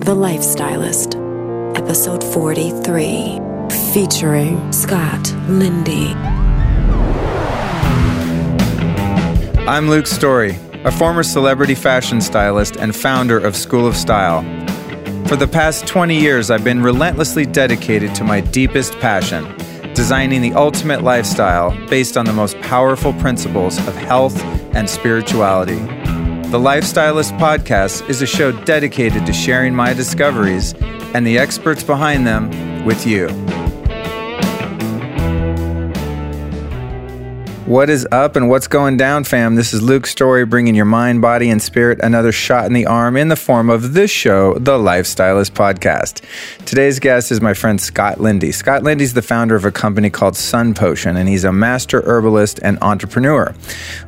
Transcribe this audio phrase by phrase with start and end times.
[0.00, 1.14] The Lifestylist,
[1.76, 3.38] episode 43,
[3.92, 6.14] featuring Scott Linde.
[9.68, 14.40] I'm Luke Story, a former celebrity fashion stylist and founder of School of Style.
[15.26, 19.54] For the past 20 years, I've been relentlessly dedicated to my deepest passion
[19.94, 24.42] designing the ultimate lifestyle based on the most powerful principles of health
[24.74, 25.99] and spirituality.
[26.50, 30.74] The Lifestylist Podcast is a show dedicated to sharing my discoveries
[31.14, 33.28] and the experts behind them with you.
[37.70, 39.54] What is up and what's going down, fam?
[39.54, 43.16] This is Luke Story bringing your mind, body, and spirit another shot in the arm
[43.16, 46.24] in the form of this show, the Lifestylist Podcast.
[46.66, 48.52] Today's guest is my friend Scott Linde.
[48.52, 52.58] Scott Linde's the founder of a company called Sun Potion, and he's a master herbalist
[52.60, 53.54] and entrepreneur.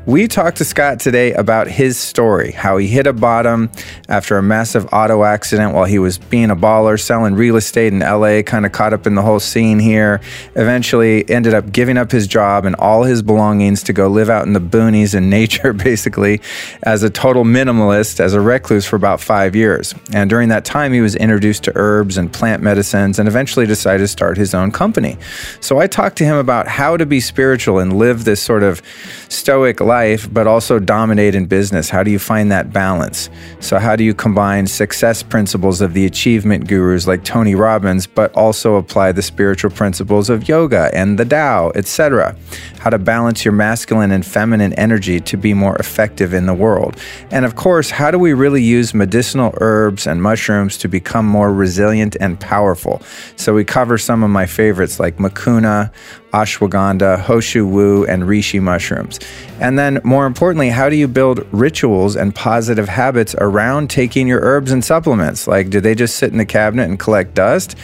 [0.07, 3.71] We talked to Scott today about his story, how he hit a bottom
[4.09, 8.01] after a massive auto accident while he was being a baller, selling real estate in
[8.01, 10.21] LA, kind of caught up in the whole scene here.
[10.57, 14.47] Eventually ended up giving up his job and all his belongings to go live out
[14.47, 16.41] in the boonies in nature, basically,
[16.83, 19.95] as a total minimalist, as a recluse for about five years.
[20.13, 23.99] And during that time, he was introduced to herbs and plant medicines and eventually decided
[23.99, 25.17] to start his own company.
[25.61, 28.83] So I talked to him about how to be spiritual and live this sort of
[29.29, 31.91] stoic life, but also dominate in business.
[31.91, 33.31] How do you find that balance?
[33.61, 38.33] So, how do you combine success principles of the achievement gurus like Tony Robbins, but
[38.35, 42.37] also apply the spiritual principles of yoga and the Tao, etc.?
[42.79, 46.97] How to balance your masculine and feminine energy to be more effective in the world.
[47.31, 51.53] And of course, how do we really use medicinal herbs and mushrooms to become more
[51.53, 53.03] resilient and powerful?
[53.37, 55.93] So we cover some of my favorites like mucuna,
[56.33, 59.19] ashwagandha, ho shou wu, and reishi mushrooms.
[59.61, 64.41] And then, more importantly, how do you build rituals and positive habits around taking your
[64.41, 65.47] herbs and supplements?
[65.47, 67.77] Like, do they just sit in the cabinet and collect dust?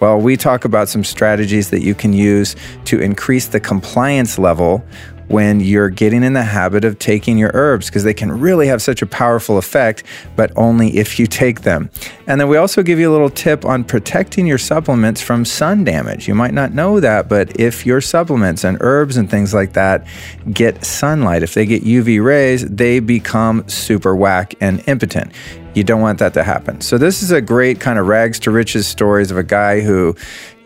[0.00, 4.84] Well, we talk about some strategies that you can use to increase the compliance level
[5.28, 8.80] when you're getting in the habit of taking your herbs because they can really have
[8.80, 10.04] such a powerful effect,
[10.36, 11.90] but only if you take them.
[12.26, 15.84] And then we also give you a little tip on protecting your supplements from sun
[15.84, 16.28] damage.
[16.28, 20.06] You might not know that, but if your supplements and herbs and things like that
[20.52, 25.32] get sunlight, if they get UV rays, they become super whack and impotent.
[25.74, 26.80] You don't want that to happen.
[26.80, 30.16] So, this is a great kind of rags to riches stories of a guy who,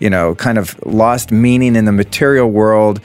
[0.01, 3.01] you know, kind of lost meaning in the material world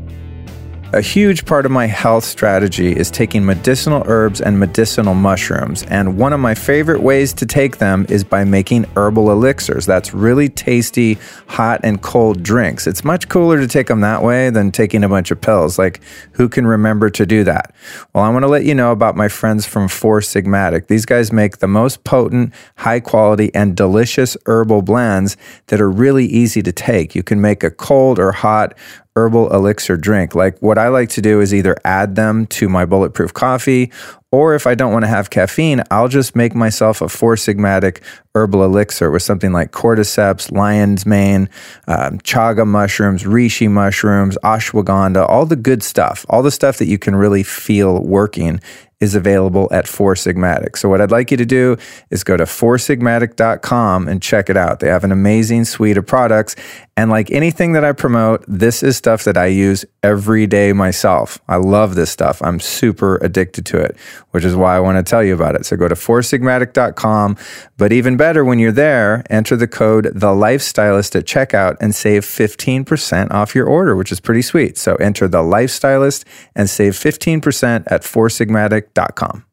[0.94, 6.17] A huge part of my health strategy is taking medicinal herbs and medicinal mushrooms, and
[6.17, 9.85] one of my favorite ways to take them is by making herbal elixirs.
[9.85, 12.87] That's really tasty, hot and cold drinks.
[12.87, 15.79] It's much cooler to take them that way than taking a bunch of pills.
[15.79, 16.00] Like,
[16.32, 17.75] who can remember to do that?
[18.14, 20.87] Well, I want to let you know about my friends from Four Sigmatic.
[20.87, 25.37] These guys make the most potent, high quality, and delicious herbal blends
[25.67, 27.14] that are really easy to take.
[27.14, 28.75] You can make a cold or hot
[29.16, 30.34] herbal elixir drink.
[30.34, 33.90] Like what I like to do is either add them to my bulletproof coffee,
[34.31, 38.02] or if I don't want to have caffeine, I'll just make myself a four sigmatic
[38.34, 41.49] herbal elixir with something like cordyceps, lion's mane,
[41.87, 46.99] um, chaga mushrooms, reishi mushrooms, ashwagandha, all the good stuff, all the stuff that you
[46.99, 48.61] can really feel working
[49.00, 50.76] is available at Four Sigmatic.
[50.76, 51.76] So what I'd like you to do
[52.11, 54.81] is go to foursigmatic.com and check it out.
[54.81, 56.56] They have an amazing suite of products.
[56.99, 61.39] And like anything that I promote, this is stuff that I use every day myself.
[61.47, 62.43] I love this stuff.
[62.43, 63.97] I'm super addicted to it,
[64.33, 65.65] which is why I want to tell you about it.
[65.65, 67.37] So go to foursigmatic.com.
[67.77, 72.25] But even better, when you're there, enter the code The Lifestylist at checkout and save
[72.25, 74.77] 15% off your order, which is pretty sweet.
[74.77, 76.25] So enter The Lifestylist
[76.56, 79.45] and save 15% at foursigmatic.com.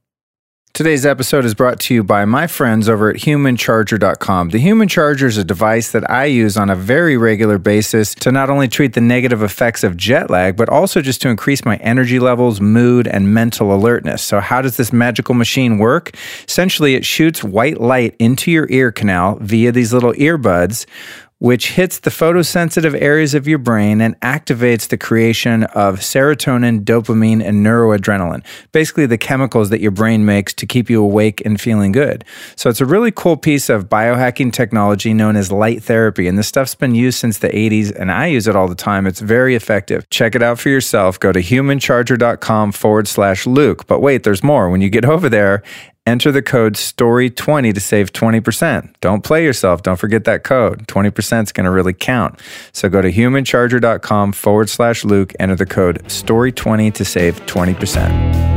[0.76, 4.50] Today's episode is brought to you by my friends over at humancharger.com.
[4.50, 8.30] The Human Charger is a device that I use on a very regular basis to
[8.30, 11.78] not only treat the negative effects of jet lag, but also just to increase my
[11.78, 14.22] energy levels, mood, and mental alertness.
[14.22, 16.14] So, how does this magical machine work?
[16.46, 20.86] Essentially, it shoots white light into your ear canal via these little earbuds
[21.46, 27.40] which hits the photosensitive areas of your brain and activates the creation of serotonin, dopamine,
[27.40, 28.44] and neuroadrenaline.
[28.72, 32.26] Basically, the chemicals that your brain makes to keep you awake and feeling good.
[32.56, 36.28] So, it's a really cool piece of biohacking technology known as light therapy.
[36.28, 39.06] And this stuff's been used since the 80s, and I use it all the time.
[39.06, 40.10] It's very effective.
[40.10, 41.20] Check it out for yourself.
[41.20, 43.86] Go to humancharger.com forward slash Luke.
[43.86, 44.72] But wait, there's more.
[44.72, 45.62] When you get over there,
[46.08, 48.94] Enter the code STORY20 to save 20%.
[49.02, 49.82] Don't play yourself.
[49.82, 50.88] Don't forget that code.
[50.88, 52.40] 20% is going to really count.
[52.74, 58.55] So go to humancharger.com forward slash Luke, enter the code STORY20 to save 20%.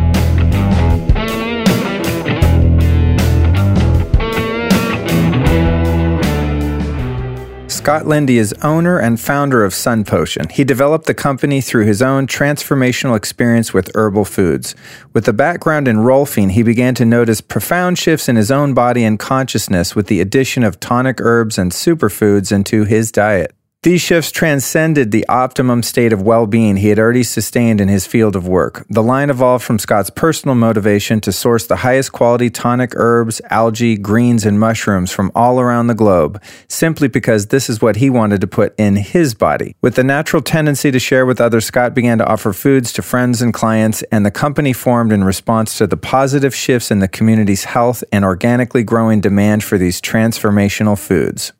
[7.78, 10.48] Scott Linde is owner and founder of Sun Potion.
[10.48, 14.74] He developed the company through his own transformational experience with herbal foods.
[15.12, 19.04] With a background in rolfing, he began to notice profound shifts in his own body
[19.04, 23.54] and consciousness with the addition of tonic herbs and superfoods into his diet.
[23.84, 28.08] These shifts transcended the optimum state of well being he had already sustained in his
[28.08, 28.84] field of work.
[28.90, 33.96] The line evolved from Scott's personal motivation to source the highest quality tonic herbs, algae,
[33.96, 38.40] greens, and mushrooms from all around the globe, simply because this is what he wanted
[38.40, 39.76] to put in his body.
[39.80, 43.40] With the natural tendency to share with others, Scott began to offer foods to friends
[43.40, 47.62] and clients, and the company formed in response to the positive shifts in the community's
[47.62, 51.52] health and organically growing demand for these transformational foods.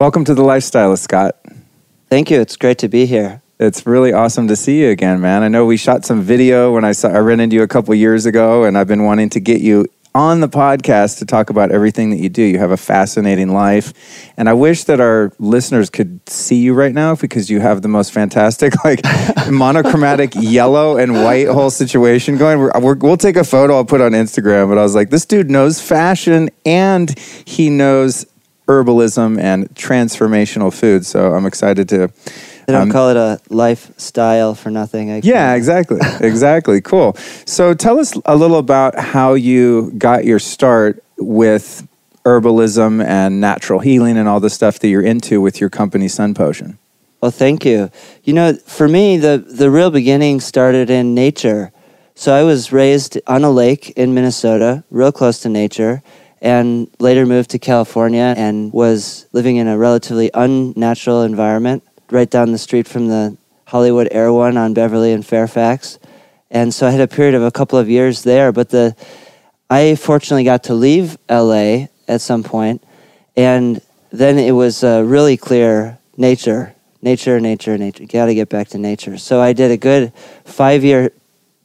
[0.00, 1.36] Welcome to the Lifestylist, Scott.
[2.10, 2.40] Thank you.
[2.40, 3.40] It's great to be here.
[3.60, 5.44] It's really awesome to see you again, man.
[5.44, 7.94] I know we shot some video when I saw I ran into you a couple
[7.94, 11.70] years ago, and I've been wanting to get you on the podcast to talk about
[11.70, 12.42] everything that you do.
[12.42, 13.92] You have a fascinating life,
[14.36, 17.88] and I wish that our listeners could see you right now because you have the
[17.88, 19.02] most fantastic, like
[19.48, 22.58] monochromatic yellow and white whole situation going.
[22.58, 23.76] we will take a photo.
[23.76, 24.68] I'll put on Instagram.
[24.68, 28.26] But I was like, this dude knows fashion and he knows
[28.70, 31.04] herbalism and transformational food.
[31.04, 32.06] So I'm excited to
[32.66, 35.10] They don't um, call it a lifestyle for nothing.
[35.10, 35.98] I yeah, exactly.
[36.20, 36.80] exactly.
[36.80, 37.14] Cool.
[37.46, 41.86] So tell us a little about how you got your start with
[42.24, 46.34] herbalism and natural healing and all the stuff that you're into with your company Sun
[46.34, 46.78] Potion.
[47.20, 47.90] Well, thank you.
[48.22, 51.72] You know, for me, the, the real beginning started in nature.
[52.14, 56.02] So I was raised on a lake in Minnesota, real close to nature,
[56.40, 62.52] and later moved to California and was living in a relatively unnatural environment right down
[62.52, 65.98] the street from the Hollywood Erewhon on Beverly and Fairfax.
[66.50, 68.96] And so I had a period of a couple of years there, but the
[69.68, 72.82] I fortunately got to leave LA at some point,
[73.36, 73.80] and
[74.10, 78.04] then it was uh, really clear nature, nature, nature, nature.
[78.04, 79.16] Got to get back to nature.
[79.16, 80.12] So I did a good
[80.44, 81.12] five year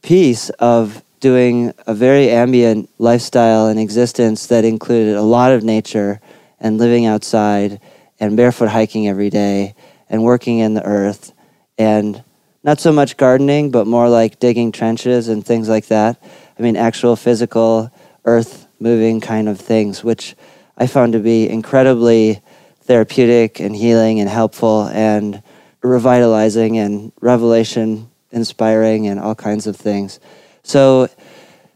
[0.02, 6.20] piece of doing a very ambient lifestyle and existence that included a lot of nature
[6.60, 7.80] and living outside
[8.20, 9.74] and barefoot hiking every day
[10.08, 11.32] and working in the earth
[11.78, 12.22] and
[12.62, 16.20] not so much gardening, but more like digging trenches and things like that.
[16.58, 17.90] I mean, actual physical
[18.24, 20.34] earth moving kind of things, which
[20.76, 22.42] I found to be incredibly
[22.82, 25.42] therapeutic and healing and helpful and
[25.82, 30.18] revitalizing and revelation inspiring and all kinds of things.
[30.66, 31.08] So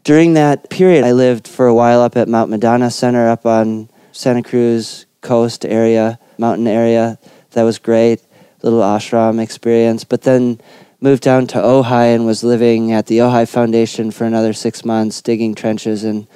[0.03, 3.89] during that period, I lived for a while up at Mount Madonna Center up on
[4.11, 7.17] Santa Cruz coast area, mountain area.
[7.53, 8.21] That was great.
[8.63, 10.03] Little ashram experience.
[10.03, 10.61] But then
[11.01, 15.23] moved down to Ojai and was living at the Ojai Foundation for another six months,
[15.23, 16.27] digging trenches and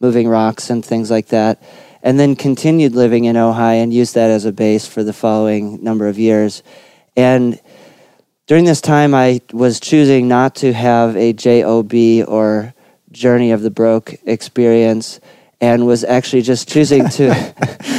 [0.00, 1.62] moving rocks and things like that.
[2.02, 5.80] And then continued living in Ojai and used that as a base for the following
[5.84, 6.64] number of years.
[7.16, 7.60] And
[8.50, 12.74] during this time, I was choosing not to have a JOB or
[13.12, 15.20] Journey of the Broke experience
[15.60, 17.28] and was actually just choosing to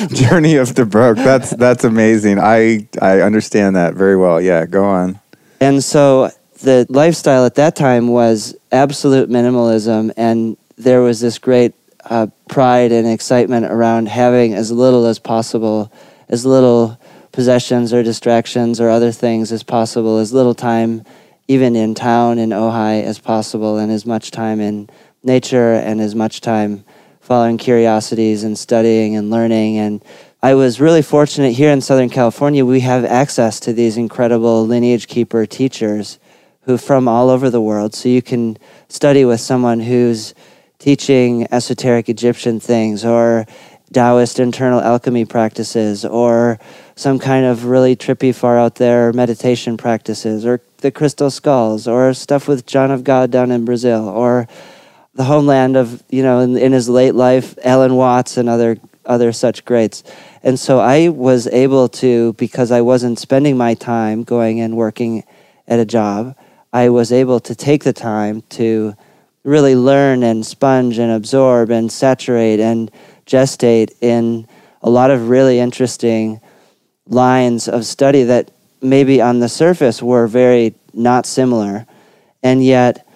[0.14, 1.16] Journey of the Broke.
[1.16, 2.38] That's that's amazing.
[2.38, 4.42] I I understand that very well.
[4.42, 5.22] Yeah, go on.
[5.62, 6.32] And so
[6.62, 12.92] the lifestyle at that time was absolute minimalism and there was this great uh, pride
[12.92, 15.94] and excitement around having as little as possible,
[16.28, 17.00] as little
[17.32, 21.04] possessions or distractions or other things as possible, as little time
[21.48, 24.90] even in town in Ojai as possible, and as much time in
[25.24, 26.84] nature and as much time
[27.20, 29.78] following curiosities and studying and learning.
[29.78, 30.04] And
[30.42, 35.08] I was really fortunate here in Southern California, we have access to these incredible lineage
[35.08, 36.20] keeper teachers
[36.62, 37.94] who from all over the world.
[37.94, 38.58] So you can
[38.88, 40.34] study with someone who's
[40.80, 43.46] teaching esoteric Egyptian things or
[43.94, 46.60] Taoist internal alchemy practices or
[46.96, 52.14] some kind of really trippy, far out there meditation practices, or the crystal skulls, or
[52.14, 54.48] stuff with John of God down in Brazil, or
[55.14, 59.32] the homeland of you know in, in his late life, Alan Watts and other other
[59.32, 60.04] such greats.
[60.44, 65.24] And so I was able to because I wasn't spending my time going and working
[65.68, 66.36] at a job.
[66.72, 68.96] I was able to take the time to
[69.44, 72.92] really learn and sponge and absorb and saturate and
[73.32, 74.48] gestate in
[74.82, 76.42] a lot of really interesting
[77.08, 81.86] lines of study that maybe on the surface were very not similar.
[82.44, 83.08] And yet,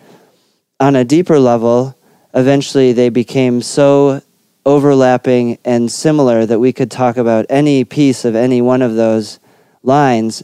[0.80, 1.96] on a deeper level,
[2.34, 4.22] eventually they became so
[4.66, 9.40] overlapping and similar that we could talk about any piece of any one of those
[9.84, 10.44] lines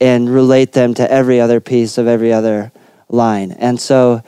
[0.00, 2.72] and relate them to every other piece of every other
[3.08, 3.52] line.
[3.52, 4.22] And so,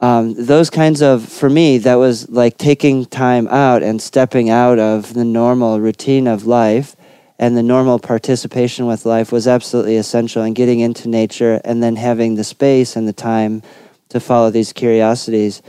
[0.00, 4.78] um, those kinds of, for me, that was like taking time out and stepping out
[4.78, 6.96] of the normal routine of life
[7.38, 11.96] and the normal participation with life was absolutely essential and getting into nature and then
[11.96, 13.62] having the space and the time
[14.10, 15.62] to follow these curiosities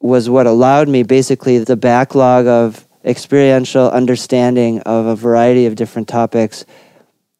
[0.00, 6.08] was what allowed me basically the backlog of experiential understanding of a variety of different
[6.08, 6.64] topics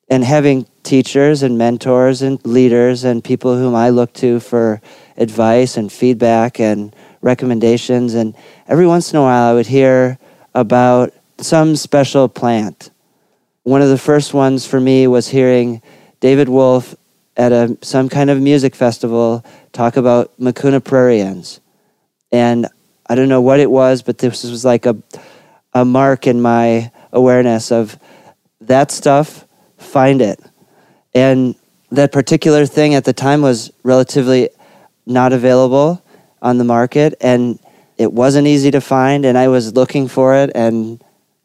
[0.09, 4.81] and having teachers and mentors and leaders and people whom I look to for
[5.17, 8.35] advice and feedback and recommendations and
[8.69, 10.19] every once in a while I would hear
[10.55, 12.91] about some special plant
[13.65, 15.83] one of the first ones for me was hearing
[16.19, 16.97] David Wolfe
[17.37, 21.61] at a, some kind of music festival talk about Mucuna pruriens.
[22.33, 22.67] And
[23.07, 24.97] I don't know what it was, but this was like a,
[25.73, 27.99] a mark in my awareness of
[28.63, 29.47] that stuff,
[29.79, 30.41] find it.
[31.15, 31.55] And
[31.93, 34.49] that particular thing at the time was relatively
[35.07, 36.03] not available
[36.41, 37.59] on the market and
[37.99, 41.03] it wasn't easy to find and I was looking for it and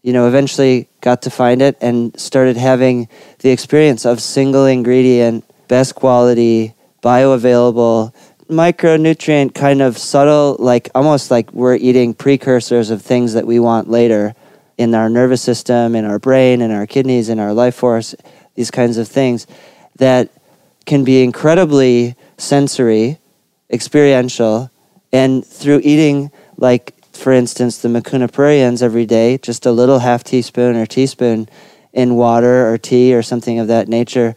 [0.08, 3.10] you know, eventually got to find it and started having
[3.40, 6.74] the experience of single ingredient, best quality,
[7.04, 8.14] bioavailable,
[8.50, 13.90] micronutrient kind of subtle, like almost like we're eating precursors of things that we want
[13.90, 14.34] later
[14.78, 18.16] in our nervous system, in our brain, in our kidneys, in our life force,
[18.56, 19.46] these kinds of things
[19.98, 20.30] that
[20.86, 23.18] can be incredibly sensory,
[23.72, 24.72] experiential,
[25.12, 30.24] and through eating, like for instance, the Mucuna pruriens every day, just a little half
[30.24, 31.50] teaspoon or teaspoon
[31.94, 34.36] in water or tea or something of that nature,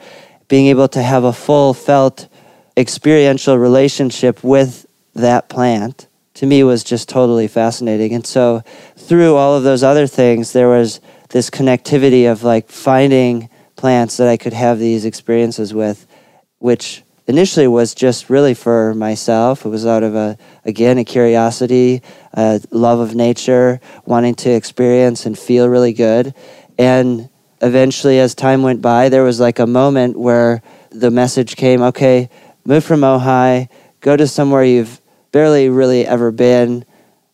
[0.48, 2.28] being able to have a full felt
[2.76, 6.06] experiential relationship with that plant
[6.40, 8.14] to me was just totally fascinating.
[8.14, 8.62] And so
[8.96, 14.26] through all of those other things, there was this connectivity of like finding plants that
[14.28, 16.06] I could have these experiences with,
[16.58, 19.64] which initially was just really for myself.
[19.64, 22.02] It was out of a, again, a curiosity,
[22.34, 26.34] a love of nature, wanting to experience and feel really good.
[26.76, 27.30] And
[27.62, 30.60] eventually, as time went by, there was like a moment where
[30.90, 32.28] the message came okay,
[32.64, 33.68] move from Ojai,
[34.00, 36.84] go to somewhere you've barely really ever been,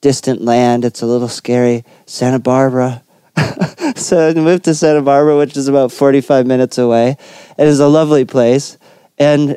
[0.03, 0.85] distant land.
[0.85, 1.85] It's a little scary.
[2.05, 3.03] Santa Barbara.
[3.97, 7.17] so I moved to Santa Barbara, which is about 45 minutes away.
[7.57, 8.77] It is a lovely place.
[9.19, 9.57] And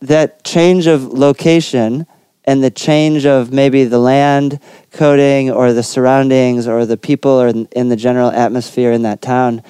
[0.00, 2.06] that change of location
[2.44, 7.48] and the change of maybe the land coding or the surroundings or the people or
[7.48, 9.62] in the general atmosphere in that town,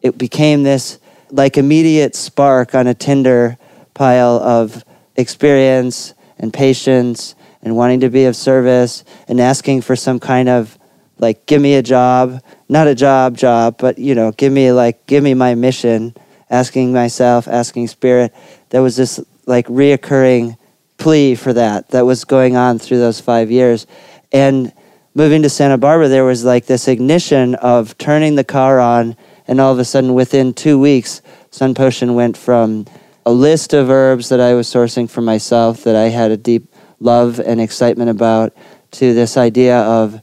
[0.00, 0.98] it became this
[1.30, 3.58] like immediate spark on a tinder
[3.92, 4.84] pile of
[5.16, 10.78] experience and patience and wanting to be of service and asking for some kind of
[11.18, 15.06] like give me a job not a job job but you know give me like
[15.06, 16.14] give me my mission
[16.50, 18.34] asking myself asking spirit.
[18.70, 20.56] There was this like reoccurring
[20.96, 23.86] plea for that that was going on through those five years.
[24.32, 24.72] And
[25.16, 29.60] moving to santa barbara there was like this ignition of turning the car on and
[29.60, 32.84] all of a sudden within two weeks sun potion went from
[33.24, 36.72] a list of herbs that i was sourcing for myself that i had a deep
[36.98, 38.52] love and excitement about
[38.90, 40.20] to this idea of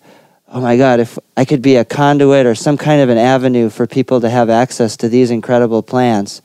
[0.50, 3.70] oh my god if i could be a conduit or some kind of an avenue
[3.70, 6.42] for people to have access to these incredible plants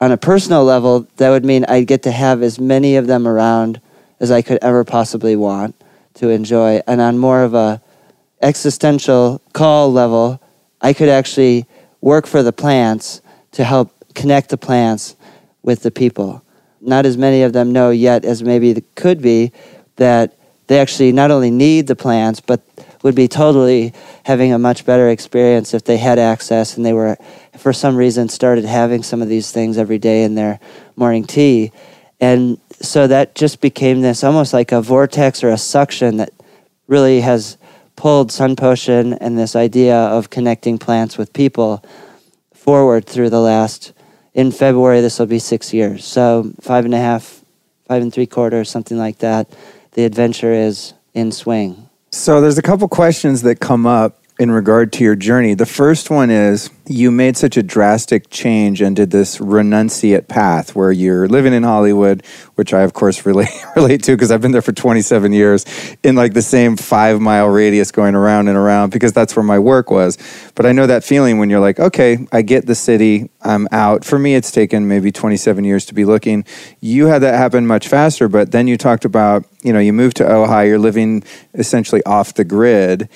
[0.00, 3.26] on a personal level that would mean i'd get to have as many of them
[3.26, 3.80] around
[4.20, 5.74] as i could ever possibly want
[6.18, 6.80] to enjoy.
[6.86, 7.80] And on more of a
[8.42, 10.40] existential call level
[10.80, 11.66] i could actually
[12.00, 13.20] work for the plants
[13.52, 15.16] to help connect the plants
[15.62, 16.42] with the people.
[16.80, 19.52] Not as many of them know yet as maybe could be
[19.96, 20.36] that
[20.68, 22.60] they actually not only need the plants, but
[23.02, 23.92] would be totally
[24.24, 27.16] having a much better experience if they had access and they were,
[27.56, 30.58] for some reason, started having some of these things every day in their
[30.96, 31.72] morning tea.
[32.20, 36.30] And so that just became this almost like a vortex or a suction that
[36.86, 37.56] really has
[37.96, 41.84] pulled Sun Potion and this idea of connecting plants with people
[42.52, 43.92] forward through the last
[44.38, 46.04] in February, this will be six years.
[46.04, 47.42] So five and a half,
[47.88, 49.50] five and three quarters, something like that.
[49.92, 51.87] The adventure is in swing.
[52.10, 55.54] So there's a couple questions that come up in regard to your journey.
[55.54, 60.76] The first one is you made such a drastic change and did this renunciate path
[60.76, 62.24] where you're living in Hollywood,
[62.54, 65.66] which I of course relate relate to because I've been there for 27 years
[66.04, 69.58] in like the same 5 mile radius going around and around because that's where my
[69.58, 70.16] work was.
[70.54, 74.04] But I know that feeling when you're like, okay, I get the city, I'm out.
[74.04, 76.44] For me it's taken maybe 27 years to be looking.
[76.80, 80.16] You had that happen much faster, but then you talked about, you know, you moved
[80.18, 81.24] to Ojai, you're living
[81.54, 83.08] essentially off the grid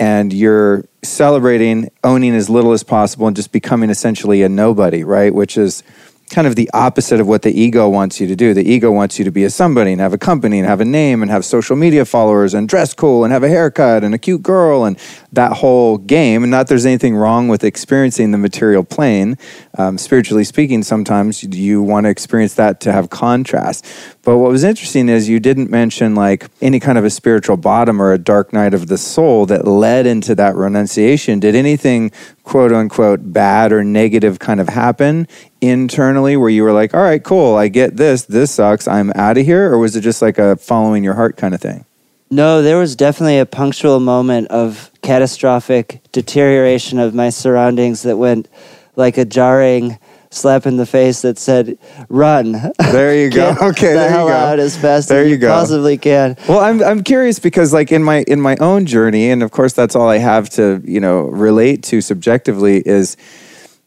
[0.00, 5.32] and you're celebrating owning as little as possible and just becoming essentially a nobody, right?
[5.32, 5.82] Which is
[6.30, 8.54] kind of the opposite of what the ego wants you to do.
[8.54, 10.84] The ego wants you to be a somebody and have a company and have a
[10.84, 14.18] name and have social media followers and dress cool and have a haircut and a
[14.18, 14.96] cute girl and
[15.32, 16.44] that whole game.
[16.44, 19.36] And not there's anything wrong with experiencing the material plane.
[19.76, 23.84] Um, spiritually speaking, sometimes you want to experience that to have contrast.
[24.30, 28.00] But what was interesting is you didn't mention like any kind of a spiritual bottom
[28.00, 31.40] or a dark night of the soul that led into that renunciation.
[31.40, 32.12] Did anything
[32.44, 35.26] quote unquote bad or negative kind of happen
[35.60, 39.36] internally where you were like, all right, cool, I get this, this sucks, I'm out
[39.36, 39.72] of here?
[39.72, 41.84] Or was it just like a following your heart kind of thing?
[42.30, 48.46] No, there was definitely a punctual moment of catastrophic deterioration of my surroundings that went
[48.94, 49.98] like a jarring
[50.30, 53.50] slap in the face that said, "Run!" There you go.
[53.60, 54.36] okay, the there hell you go.
[54.36, 56.36] out as fast there as you, you, possibly can.
[56.48, 59.72] Well, I'm I'm curious because like in my in my own journey, and of course
[59.72, 63.16] that's all I have to you know relate to subjectively is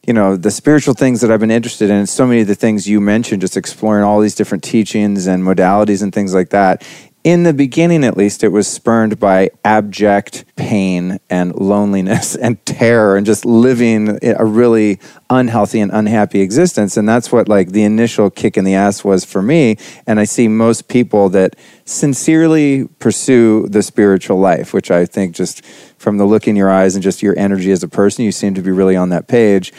[0.05, 2.05] you know the spiritual things that I've been interested in.
[2.07, 6.03] So many of the things you mentioned, just exploring all these different teachings and modalities
[6.03, 6.85] and things like that
[7.23, 13.15] in the beginning at least it was spurned by abject pain and loneliness and terror
[13.15, 16.97] and just living a really unhealthy and unhappy existence.
[16.97, 19.77] And that's what like the initial kick in the ass was for me.
[20.05, 21.55] And i see most people that
[21.85, 25.65] sincerely pursue the spiritual life which i think just
[26.03, 28.53] from the look in your eyes and just your energy as a person you seem
[28.53, 29.71] to be really on that page.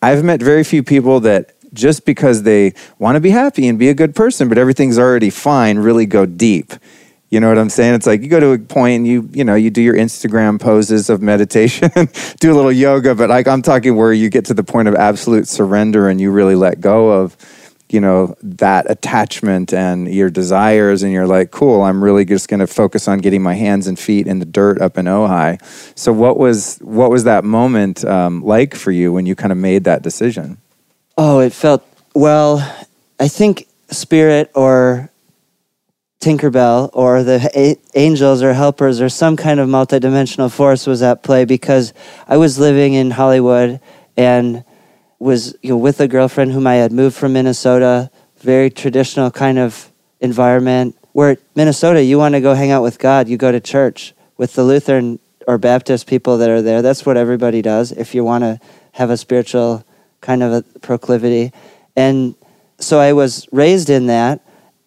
[0.00, 3.88] I've met very few people that just because they want to be happy and be
[3.88, 6.72] a good person, but everything's already fine, really go deep.
[7.32, 7.94] You know what I'm saying?
[7.94, 10.60] It's like you go to a point and you, you know, you do your Instagram
[10.60, 11.90] poses of meditation,
[12.40, 14.94] do a little yoga, but like I'm talking where you get to the point of
[14.94, 17.34] absolute surrender and you really let go of,
[17.88, 22.60] you know, that attachment and your desires and you're like, cool, I'm really just going
[22.60, 25.58] to focus on getting my hands and feet in the dirt up in Ojai.
[25.98, 29.58] So what was what was that moment um, like for you when you kind of
[29.58, 30.58] made that decision?
[31.16, 32.58] Oh, it felt well.
[33.20, 35.10] I think spirit or
[36.20, 41.22] Tinkerbell or the a- angels or helpers or some kind of multidimensional force was at
[41.22, 41.92] play because
[42.26, 43.80] I was living in Hollywood
[44.16, 44.64] and
[45.18, 49.58] was you know with a girlfriend whom I had moved from Minnesota, very traditional kind
[49.58, 53.60] of environment where Minnesota you want to go hang out with God, you go to
[53.60, 56.80] church with the Lutheran or Baptist people that are there.
[56.80, 58.60] That's what everybody does if you want to
[58.92, 59.84] have a spiritual
[60.22, 61.52] kind of a proclivity.
[61.94, 62.34] And
[62.78, 64.40] so I was raised in that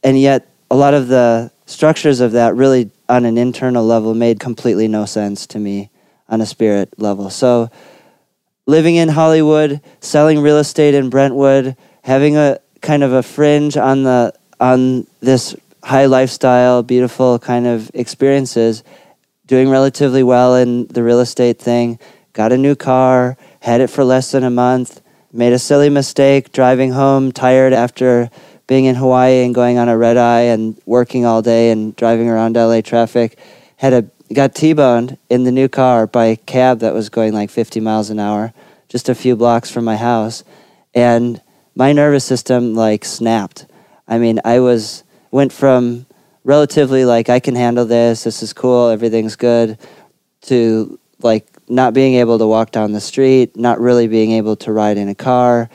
[0.03, 4.39] and yet a lot of the structures of that really on an internal level made
[4.39, 5.91] completely no sense to me
[6.27, 7.29] on a spirit level.
[7.29, 7.69] So
[8.65, 14.03] living in Hollywood, selling real estate in Brentwood, having a kind of a fringe on
[14.03, 18.83] the on this high lifestyle, beautiful kind of experiences,
[19.45, 21.99] doing relatively well in the real estate thing,
[22.33, 25.01] got a new car, had it for less than a month,
[25.35, 28.29] made a silly mistake driving home tired after
[28.67, 32.29] being in Hawaii and going on a red eye and working all day and driving
[32.29, 33.37] around LA traffic,
[33.77, 37.51] had a got T-boned in the new car by a cab that was going like
[37.51, 38.53] 50 miles an hour,
[38.89, 40.43] just a few blocks from my house,
[40.93, 41.41] and
[41.75, 43.67] my nervous system like snapped.
[44.07, 46.05] I mean, I was went from
[46.43, 49.77] relatively like I can handle this, this is cool, everything's good,
[50.43, 54.71] to like not being able to walk down the street, not really being able to
[54.71, 55.69] ride in a car,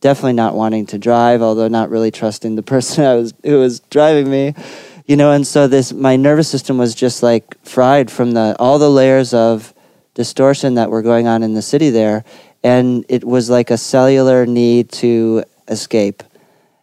[0.00, 3.80] definitely not wanting to drive, although not really trusting the person I was who was
[3.80, 4.54] driving me.
[5.06, 8.78] You know, and so this my nervous system was just like fried from the all
[8.78, 9.74] the layers of
[10.14, 12.24] distortion that were going on in the city there.
[12.62, 16.22] And it was like a cellular need to escape.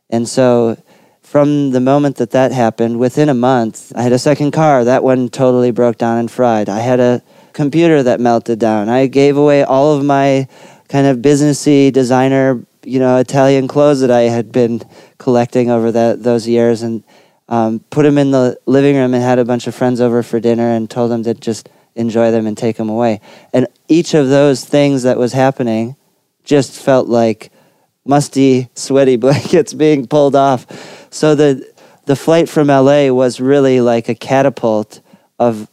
[0.10, 0.78] And so
[1.22, 4.86] from the moment that that happened, within a month, I had a second car.
[4.86, 6.70] That one totally broke down and fried.
[6.70, 7.22] I had a
[7.58, 8.88] computer that melted down.
[8.88, 10.48] I gave away all of my
[10.90, 14.82] kind of businessy designer you know Italian clothes that I had been
[15.18, 17.04] collecting over that those years, and
[17.50, 20.40] um, put them in the living room and had a bunch of friends over for
[20.40, 23.20] dinner and told them to just enjoy them and take them away.
[23.52, 25.96] And each of those things that was happening
[26.44, 27.52] just felt like
[28.06, 30.68] musty, sweaty blankets being pulled off.
[31.12, 31.68] So the
[32.06, 35.02] the flight from LA was really like a catapult
[35.40, 35.68] of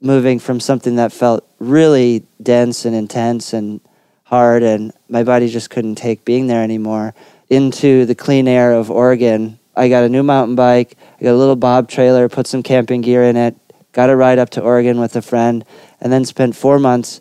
[0.00, 3.80] moving from something that felt really dense and intense and
[4.24, 7.14] hard and my body just couldn't take being there anymore
[7.48, 9.58] into the clean air of Oregon.
[9.76, 13.00] I got a new mountain bike, I got a little bob trailer, put some camping
[13.00, 13.56] gear in it,
[13.92, 15.64] got a ride up to Oregon with a friend,
[16.00, 17.20] and then spent four months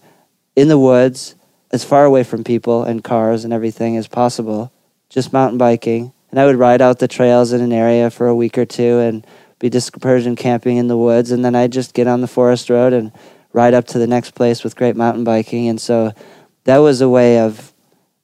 [0.56, 1.36] in the woods,
[1.72, 4.72] as far away from people and cars and everything as possible,
[5.10, 6.12] just mountain biking.
[6.32, 9.00] And I would ride out the trails in an area for a week or two
[9.00, 9.26] and
[9.60, 11.32] be dispersion camping in the woods.
[11.32, 13.12] And then I'd just get on the forest road and
[13.54, 15.67] ride up to the next place with great mountain biking.
[15.67, 16.13] And so
[16.63, 17.74] that was a way of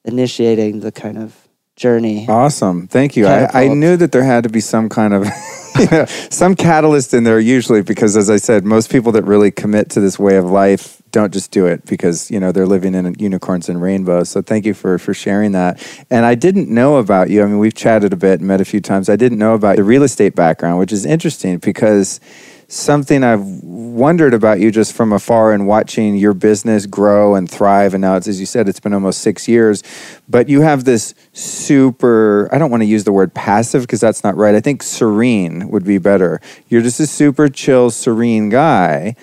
[0.04, 1.46] initiating the kind of
[1.76, 2.26] journey.
[2.28, 2.88] Awesome.
[2.88, 3.26] Thank you.
[3.26, 5.26] I, I, knew that there had to be some kind of
[5.78, 9.50] you know, some catalyst in there usually because as I said, most people that really
[9.50, 12.94] commit to this way of life don't just do it because, you know, they're living
[12.94, 14.28] in unicorns and rainbows.
[14.28, 15.82] So thank you for for sharing that.
[16.10, 17.42] And I didn't know about you.
[17.42, 19.08] I mean, we've chatted a bit, and met a few times.
[19.08, 22.20] I didn't know about the real estate background, which is interesting because
[22.68, 27.94] something I've wondered about you just from afar and watching your business grow and thrive.
[27.94, 29.82] And now it's, as you said, it's been almost six years,
[30.28, 34.24] but you have this super, I don't want to use the word passive because that's
[34.24, 34.54] not right.
[34.54, 36.40] I think serene would be better.
[36.68, 39.14] You're just a super chill, serene guy.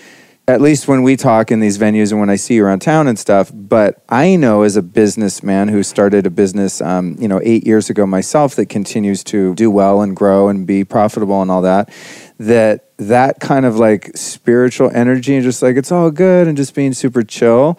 [0.45, 3.07] At least when we talk in these venues and when I see you around town
[3.07, 3.49] and stuff.
[3.53, 7.89] But I know as a businessman who started a business, um, you know, eight years
[7.89, 11.89] ago myself that continues to do well and grow and be profitable and all that,
[12.39, 16.75] that that kind of like spiritual energy and just like it's all good and just
[16.75, 17.77] being super chill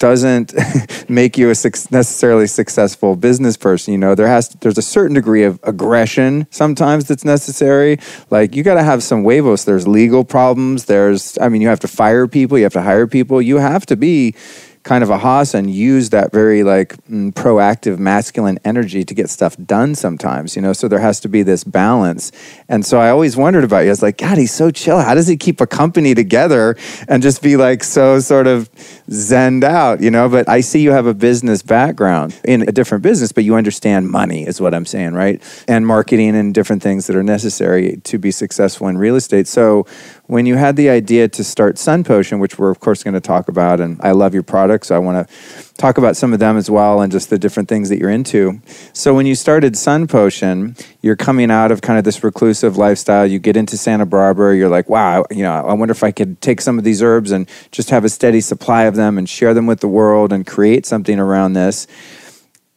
[0.00, 0.54] doesn't
[1.08, 1.54] make you a
[1.92, 3.92] necessarily successful business person.
[3.92, 8.00] You know, there has to, there's a certain degree of aggression sometimes that's necessary.
[8.30, 9.64] Like you got to have some huevos.
[9.64, 10.86] There's legal problems.
[10.86, 12.58] There's, I mean, you have to fire people.
[12.58, 13.40] You have to hire people.
[13.40, 14.34] You have to be
[14.82, 19.28] kind of a hoss and use that very like mm, proactive masculine energy to get
[19.28, 20.72] stuff done sometimes, you know?
[20.72, 22.32] So there has to be this balance.
[22.68, 23.88] And so I always wondered about you.
[23.88, 24.98] I was like, God, he's so chill.
[25.00, 26.76] How does he keep a company together
[27.08, 28.72] and just be like so sort of
[29.08, 30.28] zened out, you know?
[30.30, 34.08] But I see you have a business background in a different business, but you understand
[34.08, 35.42] money, is what I'm saying, right?
[35.68, 39.46] And marketing and different things that are necessary to be successful in real estate.
[39.46, 39.86] So
[40.30, 43.20] when you had the idea to start Sun Potion, which we're of course going to
[43.20, 46.38] talk about, and I love your products, so I want to talk about some of
[46.38, 48.62] them as well and just the different things that you're into.
[48.92, 53.26] So when you started Sun Potion, you're coming out of kind of this reclusive lifestyle.
[53.26, 56.40] You get into Santa Barbara, you're like, wow, you know, I wonder if I could
[56.40, 59.52] take some of these herbs and just have a steady supply of them and share
[59.52, 61.88] them with the world and create something around this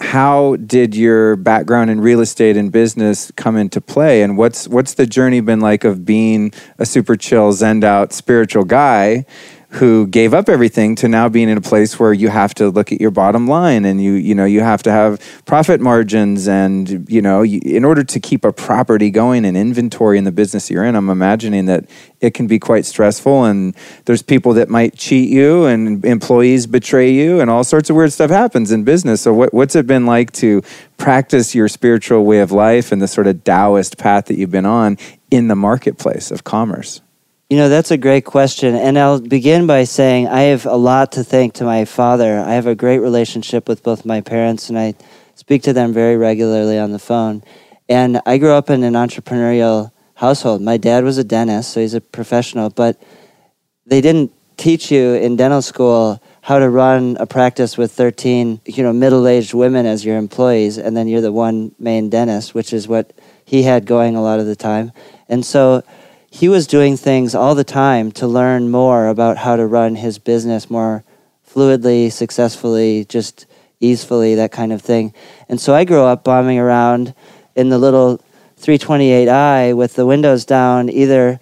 [0.04, 4.22] how did your background in real estate and business come into play?
[4.22, 8.66] And what's what's the journey been like of being a super chill zened out spiritual
[8.66, 9.26] guy
[9.74, 12.92] who gave up everything to now being in a place where you have to look
[12.92, 17.10] at your bottom line and you you know you have to have profit margins and
[17.10, 20.70] you know you, in order to keep a property going and inventory in the business
[20.70, 21.86] you're in I'm imagining that
[22.24, 27.12] it can be quite stressful and there's people that might cheat you and employees betray
[27.12, 29.22] you and all sorts of weird stuff happens in business.
[29.22, 30.62] So what, what's it been like to
[30.96, 34.66] practice your spiritual way of life and the sort of Taoist path that you've been
[34.66, 34.98] on
[35.30, 37.02] in the marketplace of commerce
[37.54, 38.74] you know, that's a great question.
[38.74, 42.40] And I'll begin by saying I have a lot to thank to my father.
[42.40, 44.96] I have a great relationship with both my parents, and I
[45.36, 47.44] speak to them very regularly on the phone.
[47.88, 50.64] And I grew up in an entrepreneurial household.
[50.64, 53.00] My dad was a dentist, so he's a professional, but
[53.86, 58.82] they didn't teach you in dental school how to run a practice with 13, you
[58.82, 62.88] know, middle-aged women as your employees and then you're the one main dentist, which is
[62.88, 63.14] what
[63.46, 64.92] he had going a lot of the time.
[65.30, 65.84] And so
[66.34, 70.18] he was doing things all the time to learn more about how to run his
[70.18, 71.04] business more
[71.48, 73.46] fluidly, successfully, just
[73.80, 75.14] easefully, that kind of thing.
[75.48, 77.14] And so I grew up bombing around
[77.56, 78.20] in the little
[78.60, 81.40] 328i with the windows down, either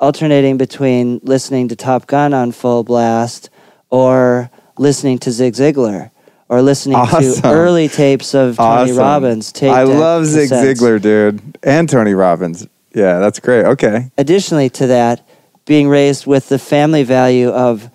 [0.00, 3.50] alternating between listening to Top Gun on full blast
[3.88, 6.10] or listening to Zig Ziglar
[6.48, 7.40] or listening awesome.
[7.40, 8.96] to early tapes of Tony awesome.
[8.96, 9.52] Robbins.
[9.62, 12.66] I love Zig Ziglar, dude, and Tony Robbins.
[12.94, 13.64] Yeah, that's great.
[13.64, 14.10] Okay.
[14.16, 15.26] Additionally to that,
[15.66, 17.90] being raised with the family value of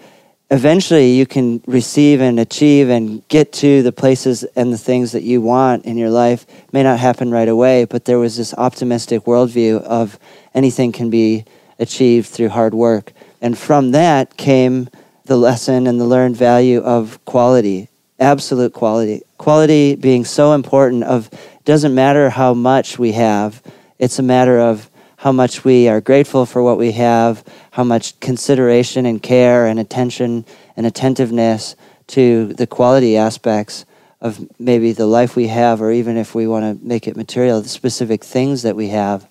[0.51, 5.23] eventually you can receive and achieve and get to the places and the things that
[5.23, 9.23] you want in your life may not happen right away, but there was this optimistic
[9.23, 10.19] worldview of
[10.53, 11.45] anything can be
[11.77, 13.13] achieved through hard work.
[13.41, 14.89] And from that came
[15.25, 17.87] the lesson and the learned value of quality,
[18.19, 19.21] absolute quality.
[19.37, 21.29] Quality being so important of
[21.63, 23.61] doesn't matter how much we have,
[23.99, 28.17] it's a matter of how much we are grateful for what we have, how much
[28.21, 30.45] consideration and care and attention
[30.77, 31.75] and attentiveness
[32.07, 33.85] to the quality aspects
[34.21, 37.61] of maybe the life we have, or even if we want to make it material,
[37.61, 39.27] the specific things that we have,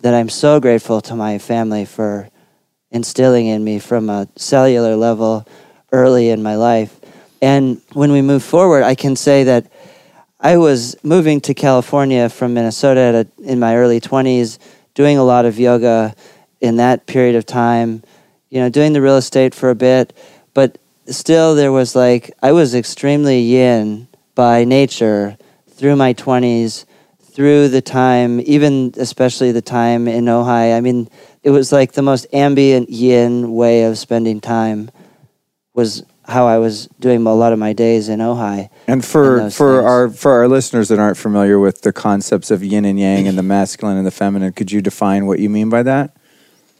[0.00, 2.28] that I'm so grateful to my family for
[2.90, 5.46] instilling in me from a cellular level
[5.92, 6.98] early in my life.
[7.42, 9.66] And when we move forward, I can say that
[10.44, 14.58] I was moving to California from Minnesota a, in my early 20s
[14.92, 16.14] doing a lot of yoga
[16.60, 18.02] in that period of time,
[18.50, 20.12] you know, doing the real estate for a bit,
[20.52, 20.76] but
[21.06, 25.38] still there was like, I was extremely yin by nature
[25.70, 26.84] through my 20s,
[27.22, 30.76] through the time, even especially the time in Ojai.
[30.76, 31.08] I mean,
[31.42, 34.90] it was like the most ambient yin way of spending time
[35.72, 38.70] was how I was doing a lot of my days in Ojai.
[38.86, 39.84] And for for things.
[39.84, 43.36] our for our listeners that aren't familiar with the concepts of yin and yang and
[43.36, 46.16] the masculine and the feminine, could you define what you mean by that?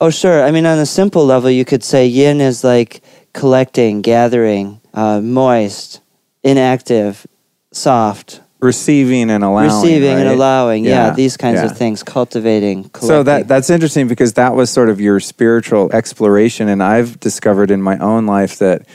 [0.00, 0.42] Oh, sure.
[0.42, 3.02] I mean, on a simple level, you could say yin is like
[3.32, 6.00] collecting, gathering, uh, moist,
[6.42, 7.26] inactive,
[7.72, 10.20] soft, receiving and allowing receiving right?
[10.20, 11.66] and allowing yeah, yeah these kinds yeah.
[11.66, 13.08] of things cultivating collecting.
[13.08, 17.70] so that that's interesting because that was sort of your spiritual exploration and i've discovered
[17.70, 18.86] in my own life that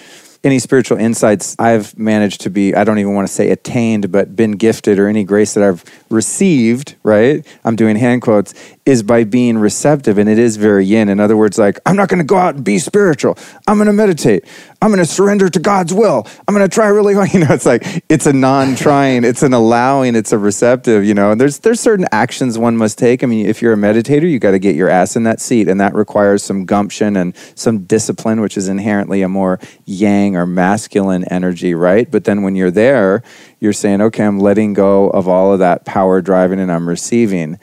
[0.44, 4.36] any spiritual insights I've managed to be, I don't even want to say attained, but
[4.36, 7.46] been gifted or any grace that I've received, right?
[7.66, 8.54] I'm doing hand quotes,
[8.90, 10.18] is by being receptive.
[10.18, 11.10] And it is very yin.
[11.10, 13.38] In other words, like, I'm not going to go out and be spiritual.
[13.68, 14.46] I'm going to meditate.
[14.82, 16.26] I'm going to surrender to God's will.
[16.48, 17.32] I'm going to try really hard.
[17.32, 21.14] You know, it's like, it's a non trying, it's an allowing, it's a receptive, you
[21.14, 21.32] know.
[21.32, 23.24] And there's, there's certain actions one must take.
[23.24, 25.68] I mean, if you're a meditator, you got to get your ass in that seat.
[25.68, 30.48] And that requires some gumption and some discipline, which is inherently a more yang or
[30.48, 32.10] masculine energy, right?
[32.10, 33.22] But then when you're there,
[33.60, 37.60] you're saying, okay, I'm letting go of all of that power driving and I'm receiving.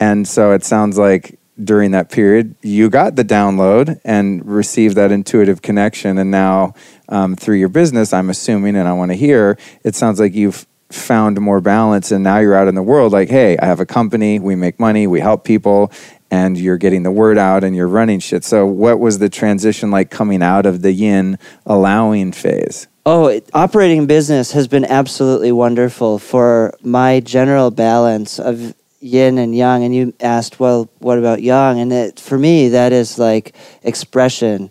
[0.00, 5.12] And so it sounds like during that period, you got the download and received that
[5.12, 6.18] intuitive connection.
[6.18, 6.74] And now,
[7.08, 10.66] um, through your business, I'm assuming, and I want to hear, it sounds like you've
[10.90, 12.10] found more balance.
[12.10, 14.80] And now you're out in the world like, hey, I have a company, we make
[14.80, 15.92] money, we help people,
[16.30, 18.44] and you're getting the word out and you're running shit.
[18.44, 22.88] So, what was the transition like coming out of the yin allowing phase?
[23.06, 29.54] Oh, it, operating business has been absolutely wonderful for my general balance of yin and
[29.54, 29.84] yang.
[29.84, 31.78] And you asked, well, what about yang?
[31.78, 34.70] And it, for me, that is like expression,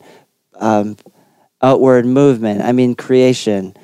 [0.56, 0.98] um,
[1.62, 2.62] outward movement.
[2.62, 3.78] I mean, creation,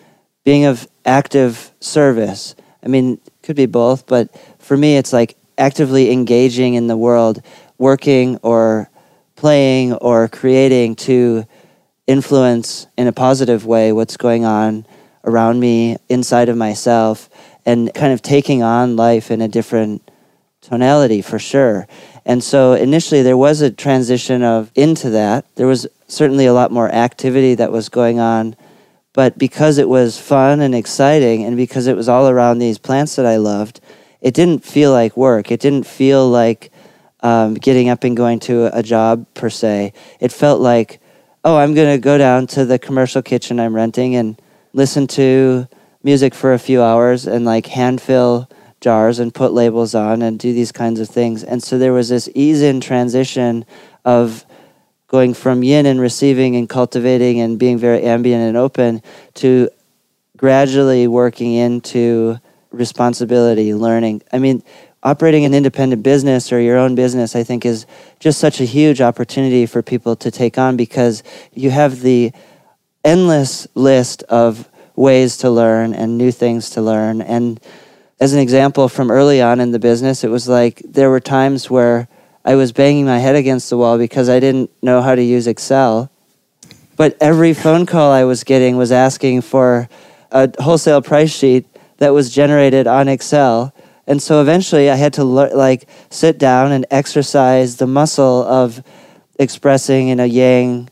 [0.44, 2.56] being of active service.
[2.84, 7.42] I mean, could be both, but for me, it's like actively engaging in the world
[7.78, 8.90] working or
[9.36, 11.46] playing or creating to
[12.08, 14.86] influence in a positive way what's going on
[15.24, 17.30] around me, inside of myself,
[17.66, 20.09] and kind of taking on life in a different
[20.62, 21.88] tonality for sure.
[22.26, 25.46] And so initially there was a transition of into that.
[25.56, 28.56] There was certainly a lot more activity that was going on,
[29.14, 33.16] but because it was fun and exciting and because it was all around these plants
[33.16, 33.80] that I loved,
[34.22, 35.52] it didn't feel like work.
[35.52, 36.72] It didn't feel like
[37.22, 39.94] um, getting up and going to a job per se.
[40.20, 41.02] It felt like,
[41.44, 44.40] oh, I'm going to go down to the commercial kitchen I'm renting and
[44.74, 45.68] listen to
[46.04, 48.50] music for a few hours and like hand fill
[48.82, 51.44] jars and put labels on and do these kinds of things.
[51.44, 53.66] And so there was this ease in transition
[54.06, 54.46] of
[55.08, 59.02] going from yin and receiving and cultivating and being very ambient and open
[59.36, 59.70] to
[60.38, 62.38] gradually working into
[62.72, 64.22] responsibility, learning.
[64.32, 64.64] I mean,
[65.02, 67.86] operating an independent business or your own business, I think, is
[68.20, 72.32] just such a huge opportunity for people to take on because you have the
[73.04, 77.22] endless list of ways to learn and new things to learn.
[77.22, 77.60] And
[78.20, 81.70] as an example from early on in the business, it was like there were times
[81.70, 82.08] where
[82.44, 85.48] I was banging my head against the wall because I didn't know how to use
[85.48, 86.12] Excel.
[86.96, 89.88] But every phone call I was getting was asking for
[90.32, 91.66] a wholesale price sheet
[91.98, 93.74] that was generated on Excel
[94.10, 98.84] and so eventually I had to le- like sit down and exercise the muscle of
[99.38, 100.90] expressing in a yang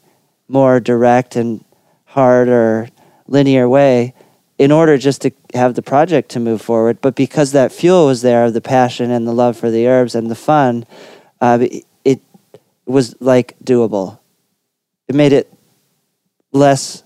[0.47, 1.65] more direct and
[2.05, 2.89] hard or
[3.27, 4.13] linear way
[4.57, 6.99] in order just to have the project to move forward.
[7.01, 10.31] But because that fuel was there, the passion and the love for the herbs and
[10.31, 10.85] the fun,
[11.41, 12.21] uh, it
[12.85, 14.19] was like doable.
[15.07, 15.51] It made it
[16.51, 17.03] less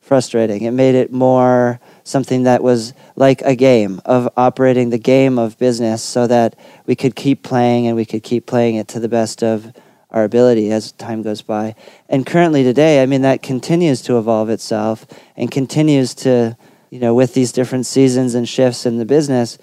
[0.00, 0.62] frustrating.
[0.62, 5.56] It made it more something that was like a game of operating the game of
[5.58, 9.08] business so that we could keep playing and we could keep playing it to the
[9.08, 9.72] best of
[10.10, 11.76] our ability as time goes by.
[12.08, 16.56] And currently today, I mean, that continues to evolve itself and continues to,
[16.90, 19.58] you know, with these different seasons and shifts in the business,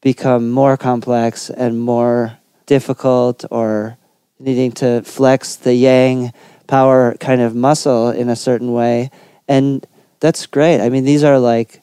[0.00, 3.98] become more complex and more difficult or
[4.38, 6.32] needing to flex the yang
[6.66, 9.10] power kind of muscle in a certain way.
[9.46, 9.86] And
[10.20, 10.80] that's great.
[10.80, 11.82] I mean, these are like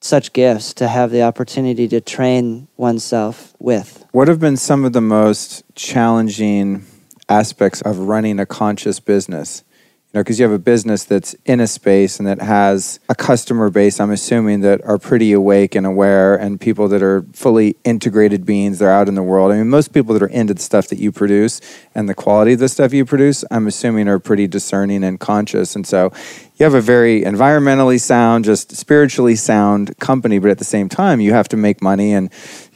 [0.00, 4.06] such gifts to have the opportunity to train oneself with.
[4.12, 6.86] What have been some of the most challenging
[7.28, 9.62] aspects of running a conscious business?
[10.12, 13.14] You know, because you have a business that's in a space and that has a
[13.14, 17.76] customer base, I'm assuming, that are pretty awake and aware and people that are fully
[17.84, 18.80] integrated beings.
[18.80, 19.52] They're out in the world.
[19.52, 21.60] I mean, most people that are into the stuff that you produce
[21.94, 25.76] and the quality of the stuff you produce, I'm assuming, are pretty discerning and conscious.
[25.76, 26.12] And so
[26.56, 31.20] you have a very environmentally sound, just spiritually sound company, but at the same time,
[31.20, 32.30] you have to make money and,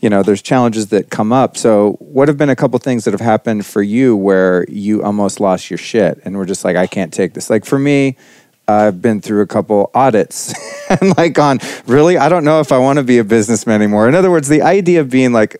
[0.05, 1.57] you know, there's challenges that come up.
[1.57, 5.41] So, what have been a couple things that have happened for you where you almost
[5.41, 7.49] lost your shit and we're just like, I can't take this?
[7.49, 8.19] Like for me,
[8.69, 10.53] I've been through a couple audits
[10.91, 12.19] and like on, really?
[12.19, 14.07] I don't know if I want to be a businessman anymore.
[14.07, 15.57] In other words, the idea of being like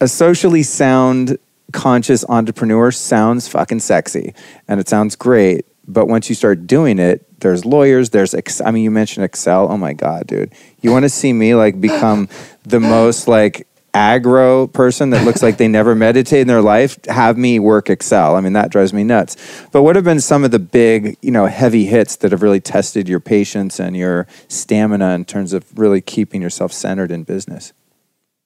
[0.00, 1.36] a socially sound,
[1.74, 4.32] conscious entrepreneur sounds fucking sexy
[4.66, 5.66] and it sounds great.
[5.86, 9.70] But once you start doing it, there's lawyers, there's I mean you mentioned Excel.
[9.70, 10.54] Oh my god, dude.
[10.80, 12.30] You want to see me like become
[12.62, 17.38] the most like aggro person that looks like they never meditate in their life, have
[17.38, 18.36] me work Excel.
[18.36, 19.36] I mean, that drives me nuts.
[19.72, 22.60] But what have been some of the big, you know, heavy hits that have really
[22.60, 27.72] tested your patience and your stamina in terms of really keeping yourself centered in business?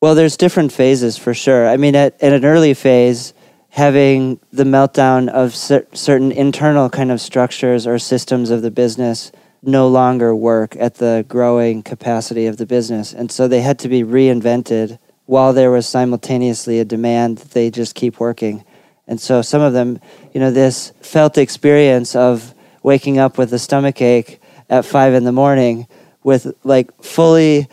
[0.01, 1.69] Well, there's different phases for sure.
[1.69, 3.35] I mean, at, at an early phase,
[3.71, 9.33] having the meltdown of cer- certain internal kind of structures or systems of the business
[9.63, 13.13] no longer work at the growing capacity of the business.
[13.13, 17.71] And so they had to be reinvented while there was simultaneously a demand that they
[17.71, 18.65] just keep working.
[19.07, 20.01] And so some of them,
[20.33, 24.41] you know, this felt experience of waking up with a stomach ache
[24.71, 25.87] at five in the morning
[26.25, 27.69] with like fully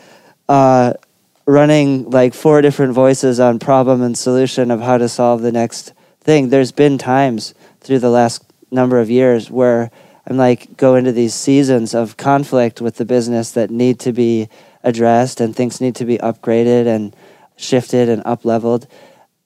[0.50, 0.92] uh,
[1.46, 5.94] running like four different voices on problem and solution of how to solve the next
[6.20, 6.50] thing.
[6.50, 9.90] There's been times through the last number of years where
[10.26, 14.50] I'm like go into these seasons of conflict with the business that need to be
[14.82, 17.16] addressed and things need to be upgraded and
[17.56, 18.86] shifted and up leveled.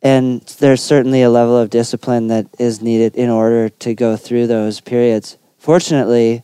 [0.03, 4.47] And there's certainly a level of discipline that is needed in order to go through
[4.47, 5.37] those periods.
[5.59, 6.43] Fortunately,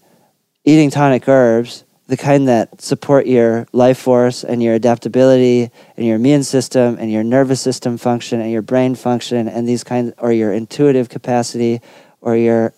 [0.64, 6.16] eating tonic herbs, the kind that support your life force and your adaptability and your
[6.16, 10.32] immune system and your nervous system function and your brain function and these kinds or
[10.32, 11.80] your intuitive capacity
[12.20, 12.72] or your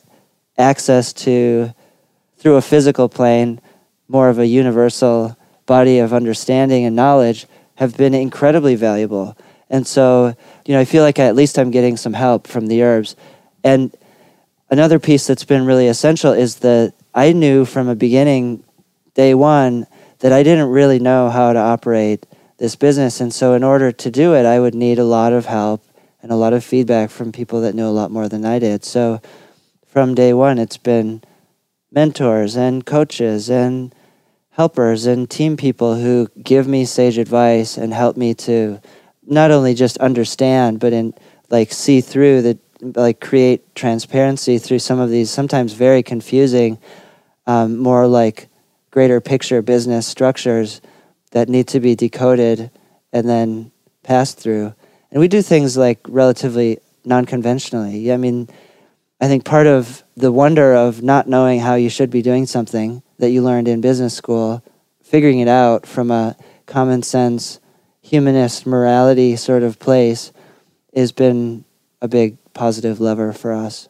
[0.56, 1.74] access to
[2.38, 3.60] through a physical plane
[4.08, 5.36] more of a universal
[5.66, 7.46] body of understanding and knowledge
[7.78, 9.38] have been incredibly valuable.
[9.70, 10.34] And so,
[10.66, 13.14] you know, I feel like at least I'm getting some help from the herbs.
[13.62, 13.96] And
[14.68, 18.64] another piece that's been really essential is that I knew from a beginning,
[19.14, 19.86] day one,
[20.18, 22.26] that I didn't really know how to operate
[22.56, 23.20] this business.
[23.20, 25.84] And so, in order to do it, I would need a lot of help
[26.20, 28.84] and a lot of feedback from people that knew a lot more than I did.
[28.84, 29.20] So,
[29.86, 31.22] from day one, it's been
[31.92, 33.94] mentors and coaches and
[34.58, 38.80] helpers and team people who give me sage advice and help me to
[39.24, 41.14] not only just understand, but in
[41.48, 42.58] like see through the
[42.96, 46.76] like create transparency through some of these sometimes very confusing,
[47.46, 48.48] um, more like
[48.90, 50.80] greater picture business structures
[51.30, 52.68] that need to be decoded
[53.12, 53.70] and then
[54.02, 54.74] passed through.
[55.12, 58.12] And we do things like relatively non conventionally.
[58.12, 58.48] I mean,
[59.20, 63.02] I think part of the wonder of not knowing how you should be doing something
[63.18, 64.62] that you learned in business school,
[65.02, 67.58] figuring it out from a common sense,
[68.00, 70.32] humanist morality sort of place,
[70.94, 71.64] has been
[72.00, 73.88] a big positive lever for us.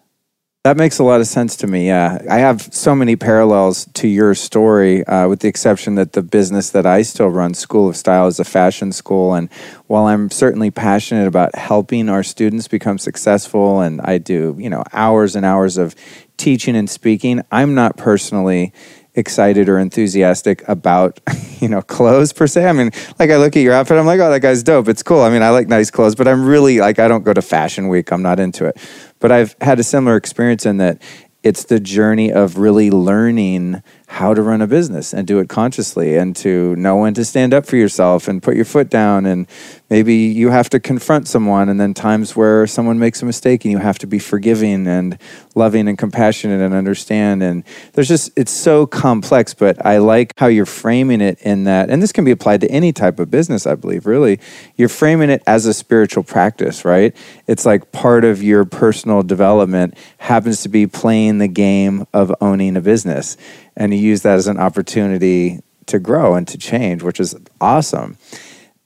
[0.64, 1.86] That makes a lot of sense to me.
[1.86, 2.18] Yeah.
[2.28, 6.70] I have so many parallels to your story, uh, with the exception that the business
[6.70, 9.34] that I still run, School of Style, is a fashion school.
[9.34, 9.50] And
[9.86, 14.82] while I'm certainly passionate about helping our students become successful, and I do, you know,
[14.92, 15.94] hours and hours of
[16.36, 18.72] teaching and speaking, I'm not personally
[19.14, 21.18] excited or enthusiastic about
[21.60, 22.66] you know clothes per se.
[22.66, 24.88] I mean, like I look at your outfit, I'm like, oh, that guy's dope.
[24.88, 25.22] It's cool.
[25.22, 27.88] I mean, I like nice clothes, but I'm really like I don't go to fashion
[27.88, 28.12] week.
[28.12, 28.76] I'm not into it.
[29.20, 31.02] But I've had a similar experience in that
[31.42, 36.16] it's the journey of really learning how to run a business and do it consciously
[36.16, 39.26] and to know when to stand up for yourself and put your foot down.
[39.26, 39.46] And
[39.90, 43.72] maybe you have to confront someone and then times where someone makes a mistake and
[43.72, 45.18] you have to be forgiving and
[45.54, 47.42] loving and compassionate and understand.
[47.42, 51.90] And there's just it's so complex but i like how you're framing it in that
[51.90, 54.40] and this can be applied to any type of business i believe really.
[54.76, 57.14] You're framing it as a spiritual practice right?
[57.46, 62.76] It's like part of your personal development happens to be playing the game of owning
[62.76, 63.36] a business
[63.78, 68.18] and you use that as an opportunity to grow and to change, which is awesome.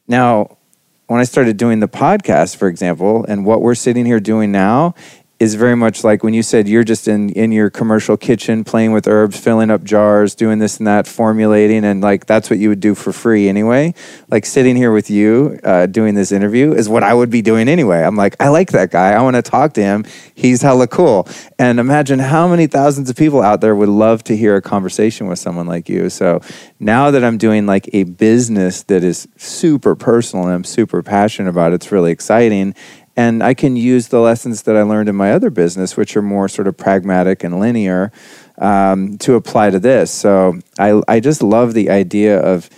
[0.07, 0.59] Now,
[1.07, 4.95] when I started doing the podcast, for example, and what we're sitting here doing now
[5.43, 8.93] is very much like when you said you're just in in your commercial kitchen playing
[8.93, 12.69] with herbs, filling up jars, doing this and that, formulating, and like that's what you
[12.69, 13.93] would do for free anyway.
[14.29, 17.69] Like sitting here with you, uh, doing this interview is what I would be doing
[17.69, 18.05] anyway.
[18.05, 19.15] I'm like, I like that guy.
[19.15, 20.05] I want to talk to him.
[20.33, 21.27] He's hella cool.
[21.59, 25.27] And imagine how many thousands of people out there would love to hear a conversation
[25.27, 26.09] with someone like you.
[26.09, 26.41] So
[26.79, 31.51] now that I'm doing like a business that is super personal and I'm super passionate
[31.51, 32.77] about, it's really exciting
[33.17, 36.23] and I can use the lessons that I learned in my other business, which are
[36.23, 38.11] more sort of pragmatic and linear,
[38.59, 40.11] um, to apply to this.
[40.11, 42.71] So I, I just love the idea of,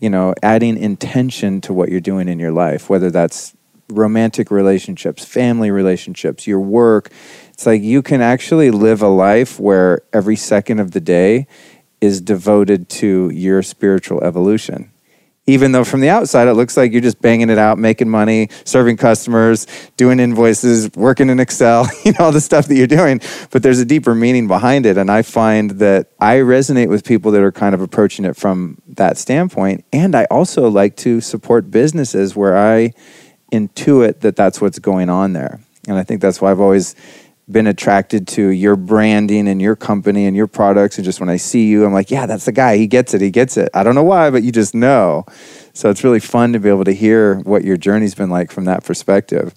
[0.00, 3.54] you know, adding intention to what you're doing in your life, whether that's
[3.90, 7.10] romantic relationships, family relationships, your work.
[7.50, 11.46] It's like you can actually live a life where every second of the day
[12.00, 14.90] is devoted to your spiritual evolution
[15.46, 18.48] even though from the outside it looks like you're just banging it out, making money,
[18.64, 19.66] serving customers,
[19.96, 23.20] doing invoices, working in Excel, you know, all the stuff that you're doing.
[23.50, 24.96] But there's a deeper meaning behind it.
[24.96, 28.80] And I find that I resonate with people that are kind of approaching it from
[28.88, 29.84] that standpoint.
[29.92, 32.92] And I also like to support businesses where I
[33.52, 35.60] intuit that that's what's going on there.
[35.86, 36.94] And I think that's why I've always
[37.50, 40.96] been attracted to your branding and your company and your products.
[40.96, 42.76] And just when I see you, I'm like, yeah, that's the guy.
[42.76, 43.20] He gets it.
[43.20, 43.68] He gets it.
[43.74, 45.26] I don't know why, but you just know.
[45.74, 48.64] So it's really fun to be able to hear what your journey's been like from
[48.64, 49.54] that perspective.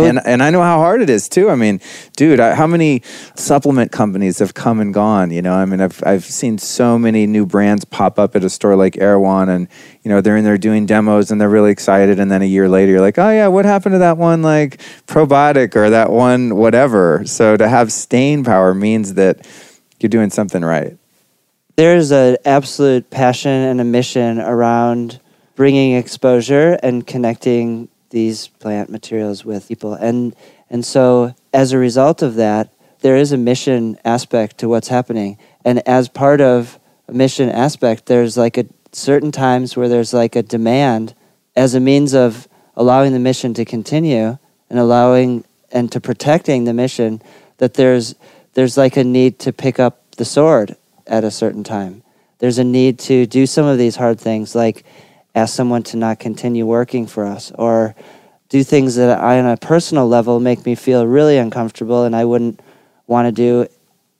[0.00, 1.50] Would, and and I know how hard it is too.
[1.50, 1.80] I mean,
[2.16, 3.02] dude, I, how many
[3.34, 5.30] supplement companies have come and gone?
[5.30, 8.50] You know, I mean, I've I've seen so many new brands pop up at a
[8.50, 9.68] store like Erewhon, and
[10.02, 12.68] you know they're in there doing demos and they're really excited, and then a year
[12.68, 16.56] later you're like, oh yeah, what happened to that one like probiotic or that one
[16.56, 17.22] whatever?
[17.26, 19.46] So to have staying power means that
[20.00, 20.96] you're doing something right.
[21.76, 25.20] There's an absolute passion and a mission around
[25.56, 29.92] bringing exposure and connecting these plant materials with people.
[29.92, 30.34] And
[30.70, 35.36] And so, as a result of that, there is a mission aspect to what's happening.
[35.66, 40.34] And as part of a mission aspect, there's like a certain times where there's like
[40.34, 41.14] a demand
[41.54, 44.38] as a means of allowing the mission to continue
[44.70, 47.20] and allowing and to protecting the mission
[47.58, 48.14] that there's
[48.54, 52.02] there's like a need to pick up the sword at a certain time.
[52.38, 54.86] There's a need to do some of these hard things like
[55.36, 57.94] ask someone to not continue working for us or
[58.48, 62.24] do things that I, on a personal level make me feel really uncomfortable and I
[62.24, 62.60] wouldn't
[63.06, 63.68] want to do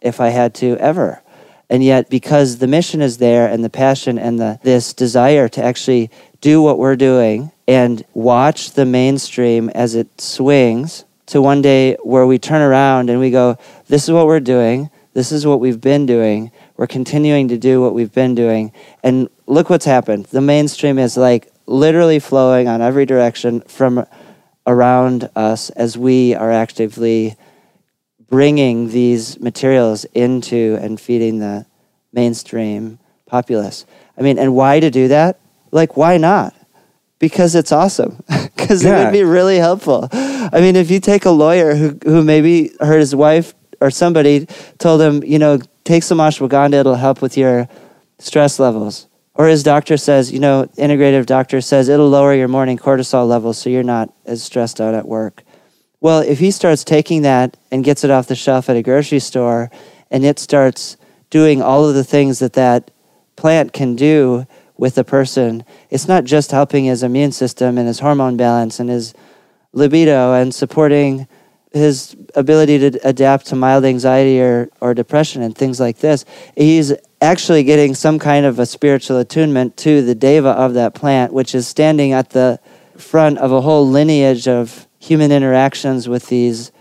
[0.01, 1.23] if I had to ever.
[1.71, 5.65] And yet, because the mission is there and the passion and the, this desire to
[5.65, 6.11] actually
[6.41, 12.27] do what we're doing and watch the mainstream as it swings to one day where
[12.27, 13.59] we turn around and we go,
[13.89, 14.91] This is what we're doing.
[15.13, 16.53] This is what we've been doing.
[16.77, 18.71] We're continuing to do what we've been doing.
[19.03, 20.27] And look what's happened.
[20.27, 24.07] The mainstream is like literally flowing on every direction from
[24.67, 27.37] around us as we are actively
[28.29, 31.67] bringing these materials into and feeding the
[32.13, 33.87] mainstream populace.
[34.19, 35.39] I mean, and why to do that?
[35.71, 36.55] Like, why not?
[37.19, 38.23] Because it's awesome.
[38.57, 38.99] Because yeah.
[38.99, 40.09] it would be really helpful.
[40.11, 44.47] I mean, if you take a lawyer who, who maybe heard his wife or somebody
[44.79, 47.69] told him, you know, take some ashwagandha, it'll help with your
[48.19, 49.07] stress levels.
[49.39, 53.59] Or his doctor says, you know, integrative doctor says it'll lower your morning cortisol levels
[53.59, 55.43] so you're not as stressed out at work.
[56.01, 59.19] Well, if he starts taking that and gets it off the shelf at a grocery
[59.19, 59.71] store
[60.11, 60.97] and it starts
[61.31, 62.91] doing all of the things that that
[63.35, 64.47] plant can do
[64.79, 68.89] with a person, it's not just helping his immune system and his hormone balance and
[68.89, 69.15] his
[69.73, 71.27] libido and supporting
[71.73, 76.25] his ability to adapt to mild anxiety or, or depression and things like this.
[76.57, 81.33] He's actually getting some kind of a spiritual attunement to the deva of that plant,
[81.33, 82.61] which is standing at the
[82.97, 86.73] front of a whole lineage of human interactions with these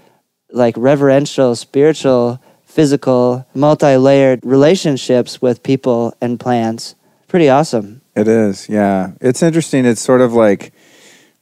[0.52, 6.96] like reverential, spiritual, physical, multi layered relationships with people and plants.
[7.28, 8.02] Pretty awesome.
[8.16, 9.12] It is, yeah.
[9.20, 9.86] It's interesting.
[9.86, 10.74] It's sort of like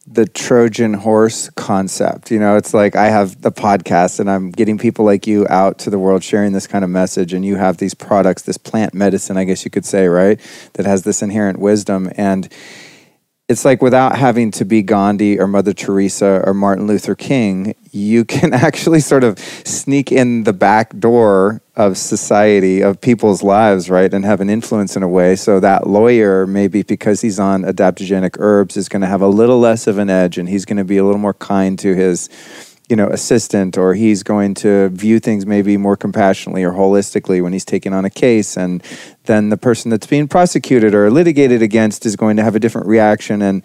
[0.05, 2.29] the Trojan horse concept.
[2.29, 5.79] You know, it's like I have the podcast and I'm getting people like you out
[5.79, 8.93] to the world sharing this kind of message, and you have these products, this plant
[8.93, 10.39] medicine, I guess you could say, right?
[10.73, 12.11] That has this inherent wisdom.
[12.17, 12.51] And
[13.49, 18.23] it's like without having to be Gandhi or Mother Teresa or Martin Luther King, you
[18.23, 24.13] can actually sort of sneak in the back door of society, of people's lives, right,
[24.13, 25.35] and have an influence in a way.
[25.35, 29.59] So that lawyer, maybe because he's on adaptogenic herbs, is going to have a little
[29.59, 32.29] less of an edge and he's going to be a little more kind to his
[32.93, 37.51] you know assistant or he's going to view things maybe more compassionately or holistically when
[37.51, 38.83] he's taking on a case and
[39.23, 42.85] then the person that's being prosecuted or litigated against is going to have a different
[42.85, 43.63] reaction and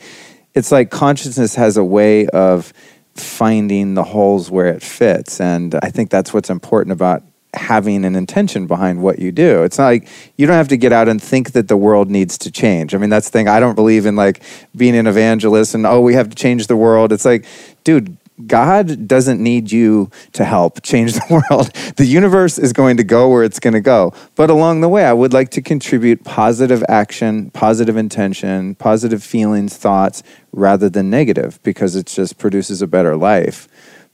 [0.55, 2.73] it's like consciousness has a way of
[3.17, 7.23] finding the holes where it fits and i think that's what's important about
[7.55, 9.63] having an intention behind what you do.
[9.63, 12.37] It's not like you don't have to get out and think that the world needs
[12.39, 12.95] to change.
[12.95, 13.49] I mean, that's the thing.
[13.49, 14.43] I don't believe in like
[14.77, 17.11] being an evangelist and, oh, we have to change the world.
[17.11, 17.47] It's like,
[17.85, 21.73] dude, God doesn't need you to help change the world.
[21.97, 24.13] The universe is going to go where it's going to go.
[24.37, 29.77] But along the way, I would like to contribute positive action, positive intention, positive feelings,
[29.77, 30.23] thoughts,
[30.53, 33.69] rather than negative, because it just produces a better life.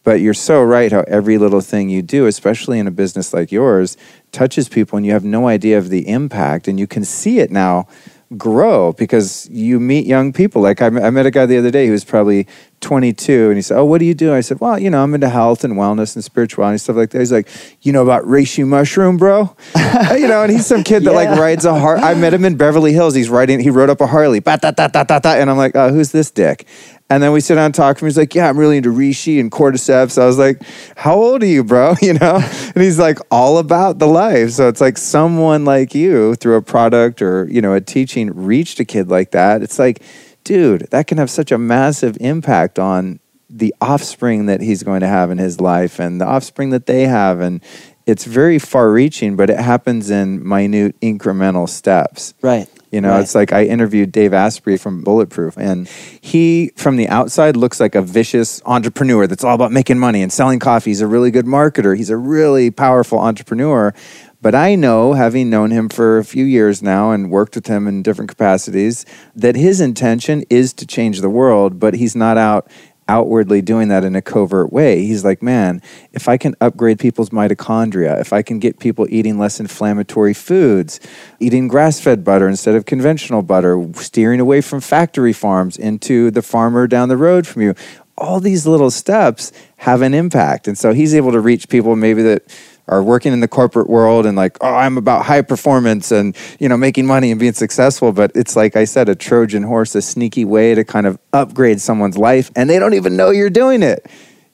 [0.05, 3.51] But you're so right how every little thing you do, especially in a business like
[3.51, 3.97] yours,
[4.33, 6.69] touches people and you have no idea of the impact.
[6.69, 7.89] And you can see it now
[8.37, 10.63] grow because you meet young people.
[10.63, 12.47] Like I, I met a guy the other day who was probably
[12.81, 14.35] 22 and he said, Oh, what do you do?
[14.35, 17.11] I said, Well, you know, I'm into health and wellness and spirituality and stuff like
[17.11, 17.19] that.
[17.19, 17.49] He's like,
[17.83, 19.57] You know about reishi mushroom, bro?
[19.95, 21.17] Uh, you know, and he's some kid that yeah.
[21.31, 22.03] like rides a Harley.
[22.03, 23.15] I met him in Beverly Hills.
[23.15, 24.41] He's riding, he rode up a Harley.
[24.45, 26.67] And I'm like, Oh, who's this dick?
[27.11, 28.07] And then we sit down and talk him.
[28.07, 30.21] He's like, Yeah, I'm really into reishi and cordyceps.
[30.21, 30.63] I was like,
[30.97, 31.95] How old are you, bro?
[32.03, 32.37] You know?
[32.37, 34.51] And he's like, All about the life.
[34.51, 38.81] So it's like someone like you through a product or, you know, a teaching reached
[38.81, 39.63] a kid like that.
[39.63, 40.03] It's like,
[40.45, 45.07] dude, that can have such a massive impact on the offspring that he's going to
[45.07, 47.41] have in his life and the offspring that they have.
[47.41, 47.63] And
[48.07, 52.35] it's very far reaching, but it happens in minute incremental steps.
[52.43, 52.69] Right.
[52.95, 53.23] You know, right.
[53.23, 57.97] it's like I interviewed Dave Asprey from Bulletproof, and he, from the outside, looks like
[57.97, 60.91] a vicious entrepreneur that's all about making money and selling coffee.
[60.91, 61.97] He's a really good marketer.
[61.97, 63.93] He's a really powerful entrepreneur.
[64.41, 67.89] But I know, having known him for a few years now and worked with him
[67.89, 72.71] in different capacities, that his intention is to change the world, but he's not out
[73.09, 75.05] outwardly doing that in a covert way.
[75.05, 75.83] He's like, man,
[76.13, 81.01] if I can upgrade people's mitochondria, if I can get people eating less inflammatory foods,
[81.39, 86.43] eating grass fed butter instead of conventional butter, steering away from factory farms into the
[86.43, 87.75] farmer down the road from you,
[88.17, 90.69] all these little steps have an impact.
[90.69, 92.43] And so he's able to reach people maybe that
[92.87, 96.69] are working in the corporate world and like, oh, I'm about high performance and, you
[96.69, 98.13] know, making money and being successful.
[98.13, 101.81] But it's like I said, a Trojan horse, a sneaky way to kind of upgrade
[101.81, 102.51] someone's life.
[102.55, 104.07] And they don't even know you're doing it.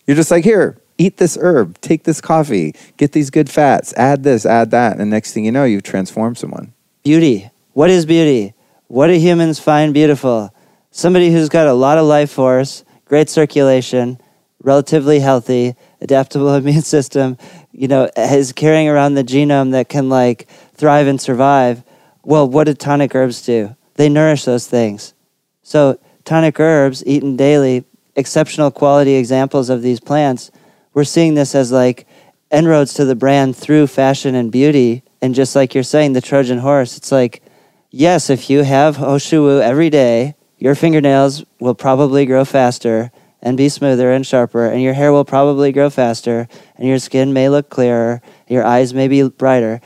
[0.06, 4.22] You're just like, here, eat this herb, take this coffee, get these good fats, add
[4.22, 4.98] this, add that.
[4.98, 6.72] And next thing you know, you've transformed someone.
[7.02, 7.50] Beauty.
[7.72, 8.54] What is beauty?
[8.86, 10.54] What do humans find beautiful?
[10.90, 14.18] Somebody who's got a lot of life force, great circulation,
[14.62, 17.36] relatively healthy, adaptable immune system,
[17.72, 21.82] you know, is carrying around the genome that can like thrive and survive.
[22.22, 23.76] Well, what do tonic herbs do?
[23.94, 25.14] They nourish those things.
[25.62, 27.84] So, tonic herbs eaten daily,
[28.16, 30.50] exceptional quality examples of these plants,
[30.92, 32.06] we're seeing this as like
[32.50, 35.02] inroads to the brand through fashion and beauty.
[35.22, 37.42] And just like you're saying, the Trojan horse, it's like,
[37.90, 43.12] yes, if you have Ho Shou Wu every day, your fingernails will probably grow faster
[43.42, 47.32] and be smoother and sharper, and your hair will probably grow faster, and your skin
[47.32, 49.80] may look clearer, your eyes may be brighter.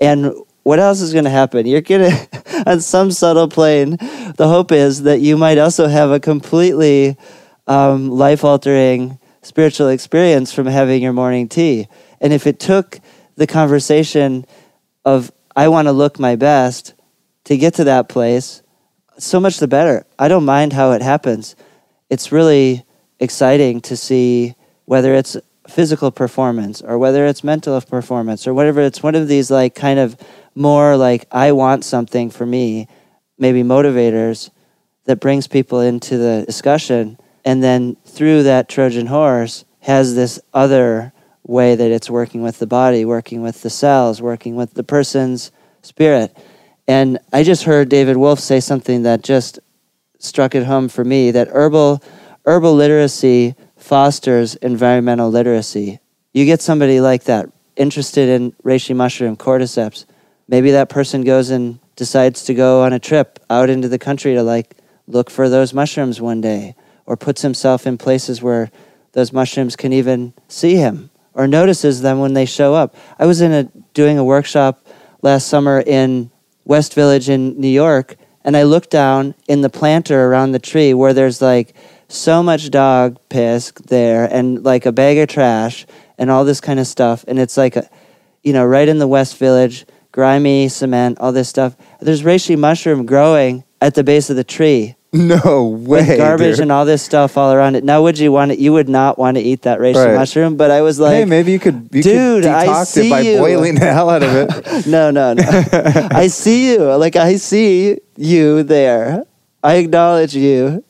[0.00, 0.32] And
[0.62, 1.66] what else is going to happen?
[1.66, 3.96] You're going to, on some subtle plane,
[4.36, 7.16] the hope is that you might also have a completely
[7.66, 11.86] um, life altering spiritual experience from having your morning tea.
[12.20, 12.98] And if it took
[13.36, 14.44] the conversation
[15.04, 16.94] of, I want to look my best
[17.44, 18.62] to get to that place,
[19.18, 20.04] so much the better.
[20.18, 21.54] I don't mind how it happens.
[22.10, 22.84] It's really
[23.20, 24.54] exciting to see
[24.84, 25.36] whether it's
[25.68, 29.98] physical performance or whether it's mental performance or whatever it's one of these like kind
[29.98, 30.16] of
[30.54, 32.88] more like I want something for me,
[33.38, 34.50] maybe motivators
[35.04, 41.12] that brings people into the discussion and then through that Trojan horse has this other
[41.44, 45.52] way that it's working with the body, working with the cells, working with the person's
[45.82, 46.36] spirit.
[46.88, 49.60] And I just heard David Wolfe say something that just
[50.18, 52.02] struck it home for me that herbal
[52.46, 55.98] herbal literacy fosters environmental literacy.
[56.32, 60.06] You get somebody like that interested in reishi mushroom, cordyceps.
[60.48, 64.34] Maybe that person goes and decides to go on a trip out into the country
[64.34, 64.76] to like
[65.06, 66.74] look for those mushrooms one day
[67.04, 68.70] or puts himself in places where
[69.12, 72.94] those mushrooms can even see him or notices them when they show up.
[73.18, 74.86] I was in a doing a workshop
[75.22, 76.30] last summer in
[76.64, 80.94] West Village in New York and I looked down in the planter around the tree
[80.94, 81.74] where there's like
[82.08, 85.86] so much dog piss there and like a bag of trash
[86.18, 87.24] and all this kind of stuff.
[87.28, 87.88] And it's like, a,
[88.42, 91.76] you know, right in the West Village, grimy cement, all this stuff.
[92.00, 94.94] There's reishi mushroom growing at the base of the tree.
[95.12, 96.00] No way.
[96.08, 96.60] With garbage dude.
[96.64, 97.84] and all this stuff all around it.
[97.84, 98.58] Now, would you want it?
[98.58, 100.14] You would not want to eat that reishi Right.
[100.14, 103.10] mushroom, but I was like, hey, maybe you could, you Dude, could I see it
[103.10, 103.38] by you.
[103.38, 104.86] boiling the hell out of it.
[104.86, 105.42] no, no, no.
[106.10, 106.92] I see you.
[106.96, 109.24] Like, I see you there.
[109.64, 110.84] I acknowledge you.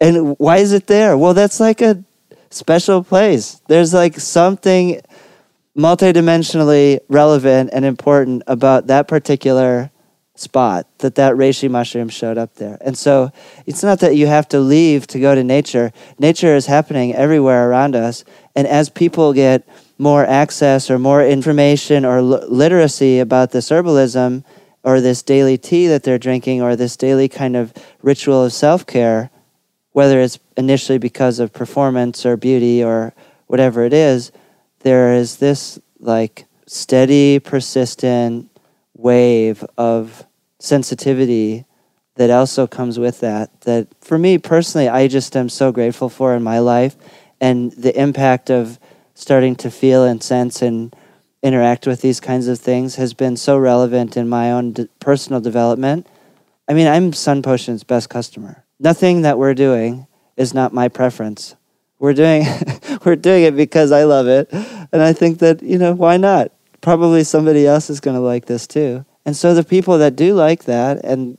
[0.00, 1.16] And why is it there?
[1.16, 2.04] Well, that's like a
[2.50, 3.60] special place.
[3.68, 5.00] There's like something
[5.76, 9.90] multidimensionally relevant and important about that particular
[10.34, 12.78] spot that that reishi mushroom showed up there.
[12.80, 13.32] And so
[13.66, 15.92] it's not that you have to leave to go to nature.
[16.18, 18.24] Nature is happening everywhere around us.
[18.54, 19.68] And as people get
[19.98, 24.44] more access or more information or l- literacy about this herbalism
[24.84, 27.72] or this daily tea that they're drinking or this daily kind of
[28.02, 29.30] ritual of self-care,
[29.98, 33.12] whether it's initially because of performance or beauty or
[33.48, 34.30] whatever it is,
[34.84, 38.48] there is this like steady, persistent
[38.94, 40.24] wave of
[40.60, 41.64] sensitivity
[42.14, 43.60] that also comes with that.
[43.62, 46.94] That for me personally, I just am so grateful for in my life
[47.40, 48.78] and the impact of
[49.14, 50.94] starting to feel and sense and
[51.42, 55.40] interact with these kinds of things has been so relevant in my own d- personal
[55.40, 56.06] development.
[56.68, 58.64] I mean, I'm Sun Potion's best customer.
[58.80, 60.06] Nothing that we're doing
[60.36, 61.56] is not my preference.
[61.98, 62.44] We're doing
[63.04, 66.52] we're doing it because I love it, and I think that you know why not?
[66.80, 69.04] Probably somebody else is going to like this too.
[69.26, 71.38] And so the people that do like that and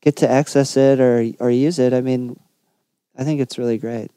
[0.00, 2.38] get to access it or or use it, I mean,
[3.16, 4.10] I think it's really great.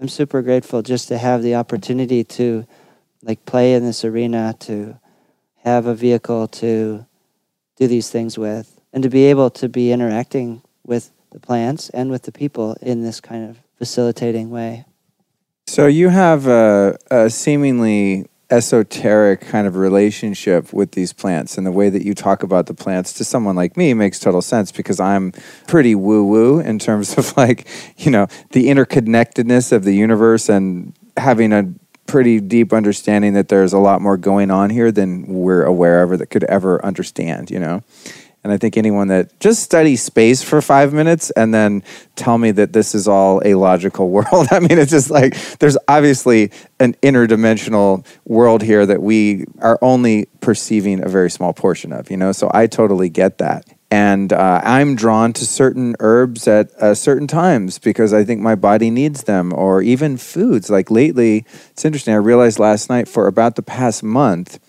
[0.00, 2.66] I'm super grateful just to have the opportunity to
[3.22, 4.98] like play in this arena, to
[5.62, 7.06] have a vehicle to
[7.76, 12.10] do these things with, and to be able to be interacting with the plants and
[12.10, 14.84] with the people in this kind of facilitating way.
[15.66, 21.72] So you have a, a seemingly esoteric kind of relationship with these plants, and the
[21.72, 24.98] way that you talk about the plants to someone like me makes total sense because
[24.98, 25.32] I'm
[25.68, 30.92] pretty woo woo in terms of like you know the interconnectedness of the universe and
[31.16, 31.72] having a
[32.06, 36.10] pretty deep understanding that there's a lot more going on here than we're aware of
[36.10, 37.50] or that could ever understand.
[37.50, 37.82] You know.
[38.42, 41.82] And I think anyone that just study space for five minutes and then
[42.16, 44.48] tell me that this is all a logical world.
[44.50, 50.26] I mean, it's just like there's obviously an interdimensional world here that we are only
[50.40, 52.32] perceiving a very small portion of, you know?
[52.32, 53.66] So I totally get that.
[53.90, 58.54] And uh, I'm drawn to certain herbs at uh, certain times because I think my
[58.54, 60.70] body needs them, or even foods.
[60.70, 62.14] Like lately, it's interesting.
[62.14, 64.60] I realized last night for about the past month,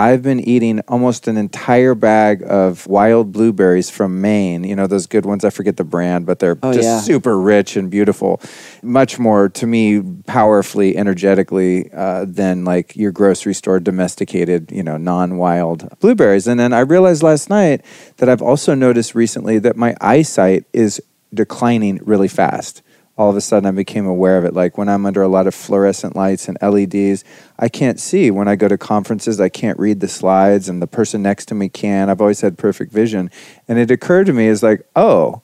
[0.00, 4.62] I've been eating almost an entire bag of wild blueberries from Maine.
[4.62, 5.44] You know, those good ones.
[5.44, 7.00] I forget the brand, but they're Oh, just yeah.
[7.00, 8.40] super rich and beautiful.
[8.80, 14.98] Much more, to me, powerfully, energetically uh, than like your grocery store domesticated, you know,
[14.98, 16.46] non wild blueberries.
[16.46, 17.84] And then I realized last night
[18.18, 21.02] that I've also noticed recently that my eyesight is
[21.34, 22.82] declining really fast
[23.18, 24.54] all of a sudden I became aware of it.
[24.54, 27.24] Like when I'm under a lot of fluorescent lights and LEDs,
[27.58, 28.30] I can't see.
[28.30, 31.56] When I go to conferences, I can't read the slides, and the person next to
[31.56, 32.08] me can.
[32.08, 33.30] I've always had perfect vision.
[33.66, 35.42] And it occurred to me as like, oh,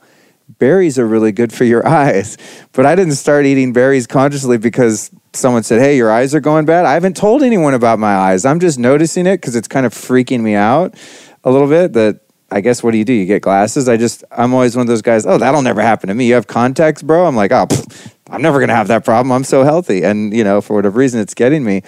[0.59, 2.39] berries are really good for your eyes.
[2.73, 6.67] But I didn't start eating berries consciously because someone said, hey, your eyes are going
[6.67, 6.87] bad.
[6.87, 8.45] I haven't told anyone about my eyes.
[8.45, 10.95] I'm just noticing it because it's kind of freaking me out
[11.43, 12.21] a little bit that
[12.51, 13.13] I guess what do you do?
[13.13, 13.89] You get glasses.
[13.89, 15.27] I just I'm always one of those guys.
[15.27, 16.29] Oh, that'll never happen to me.
[16.29, 17.27] You have contacts, bro.
[17.27, 19.33] I'm like, oh, pff, I'm never gonna have that problem.
[19.33, 21.83] I'm so healthy, and you know, for whatever reason, it's getting me.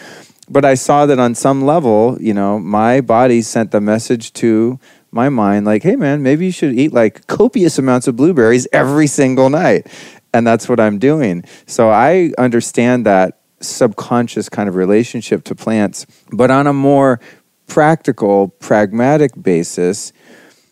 [0.49, 4.79] But I saw that on some level, you know, my body sent the message to
[5.11, 9.07] my mind, like, hey, man, maybe you should eat like copious amounts of blueberries every
[9.07, 9.87] single night,
[10.33, 11.45] and that's what I'm doing.
[11.67, 17.21] So I understand that subconscious kind of relationship to plants, but on a more
[17.67, 20.13] practical, pragmatic basis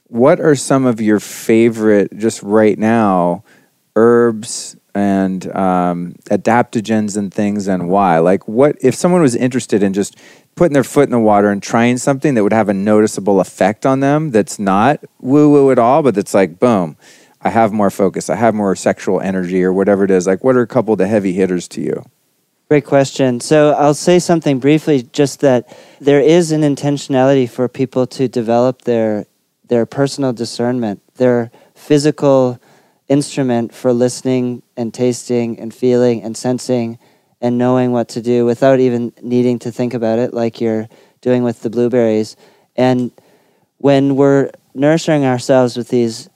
[0.08, 3.42] what are some of your favorite just right now
[3.96, 9.92] herbs and um, adaptogens and things and why like what if someone was interested in
[9.92, 10.16] just
[10.54, 13.84] putting their foot in the water and trying something that would have a noticeable effect
[13.84, 16.96] on them that's not woo woo at all but that's like boom
[17.42, 20.54] i have more focus i have more sexual energy or whatever it is like what
[20.54, 22.04] are a couple of the heavy hitters to you
[22.70, 23.40] Great question.
[23.40, 28.82] So I'll say something briefly, just that there is an intentionality for people to develop
[28.82, 29.26] their
[29.74, 32.60] their personal discernment, their physical
[33.08, 36.96] instrument for listening and tasting and feeling and sensing
[37.40, 40.88] and knowing what to do without even needing to think about it, like you're
[41.22, 42.36] doing with the blueberries.
[42.76, 43.10] And
[43.78, 46.30] when we're nurturing ourselves with these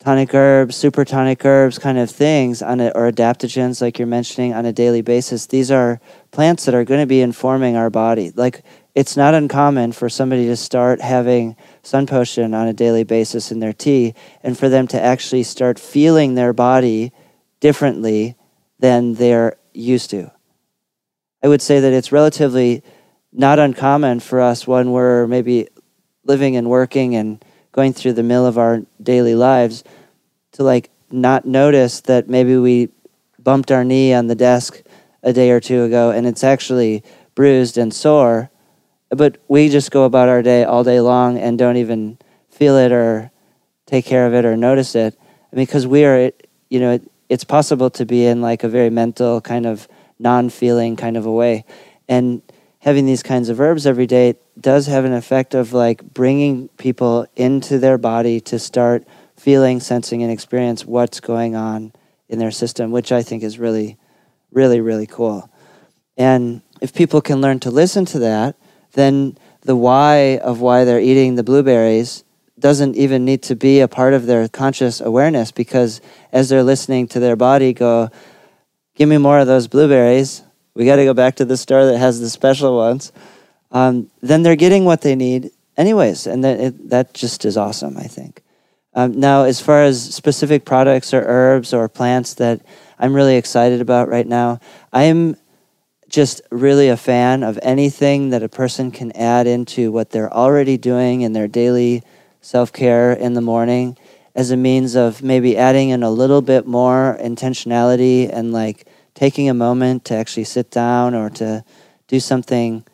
[0.00, 4.52] tonic herbs, super tonic herbs kind of things on a, or adaptogens like you're mentioning
[4.52, 5.46] on a daily basis.
[5.46, 6.00] These are
[6.32, 8.32] plants that are going to be informing our body.
[8.34, 8.64] Like
[8.94, 13.58] it's not uncommon for somebody to start having sun potion on a daily basis in
[13.58, 17.12] their tea and for them to actually start feeling their body
[17.58, 18.36] differently
[18.78, 20.30] than they're used to.
[21.42, 22.82] I would say that it's relatively
[23.32, 25.68] not uncommon for us when we're maybe
[26.24, 29.82] living and working and going through the mill of our daily lives
[30.52, 32.88] to like not notice that maybe we
[33.40, 34.82] bumped our knee on the desk
[35.22, 37.02] a day or two ago and it's actually
[37.34, 38.50] bruised and sore
[39.14, 42.18] but we just go about our day all day long and don't even
[42.50, 43.30] feel it or
[43.86, 45.18] take care of it or notice it
[45.52, 46.30] I mean because we are
[46.68, 49.88] you know it, it's possible to be in like a very mental kind of
[50.18, 51.64] non-feeling kind of a way
[52.08, 52.42] and
[52.84, 57.26] having these kinds of herbs every day does have an effect of like bringing people
[57.34, 59.04] into their body to start
[59.36, 61.92] feeling, sensing, and experience what's going on
[62.28, 63.96] in their system, which I think is really,
[64.52, 65.50] really, really cool.
[66.16, 68.56] And if people can learn to listen to that,
[68.94, 72.24] then the why of why they're eating the blueberries
[72.58, 76.00] doesn't even need to be a part of their conscious awareness because
[76.32, 78.08] as they're listening to their body go,
[78.94, 80.42] give me more of those blueberries,
[80.74, 83.12] we got to go back to the store that has the special ones,
[83.72, 86.26] um, then they're getting what they need anyways.
[86.26, 88.42] And that, it, that just is awesome, I think.
[88.94, 92.60] Um, now, as far as specific products or herbs or plants that
[92.98, 94.60] I'm really excited about right now,
[94.92, 95.36] I'm
[96.14, 100.76] just really a fan of anything that a person can add into what they're already
[100.76, 102.04] doing in their daily
[102.40, 103.98] self care in the morning
[104.32, 109.48] as a means of maybe adding in a little bit more intentionality and like taking
[109.48, 111.64] a moment to actually sit down or to
[112.06, 112.84] do something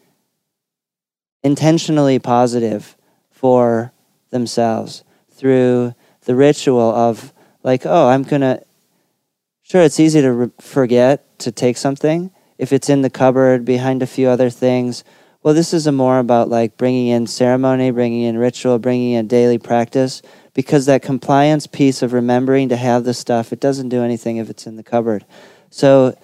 [1.42, 2.96] intentionally positive
[3.30, 3.92] for
[4.30, 8.62] themselves through the ritual of like oh i'm gonna
[9.62, 12.30] sure it's easy to re- forget to take something
[12.60, 15.02] if it's in the cupboard behind a few other things.
[15.42, 19.26] Well this is a more about like bringing in ceremony bringing in ritual bringing in
[19.26, 20.20] daily practice
[20.52, 24.50] because that compliance piece of remembering to have the stuff it doesn't do anything if
[24.50, 25.24] it's in the cupboard.
[25.70, 26.18] So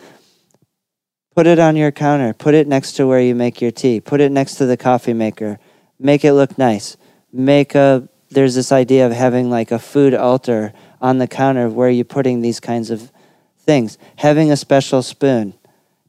[1.34, 2.34] put it on your counter.
[2.34, 4.00] Put it next to where you make your tea.
[4.00, 5.58] Put it next to the coffee maker.
[5.98, 6.98] Make it look nice.
[7.32, 11.88] Make a there's this idea of having like a food altar on the counter where
[11.88, 13.10] you're putting these kinds of
[13.58, 13.96] things.
[14.16, 15.54] Having a special spoon,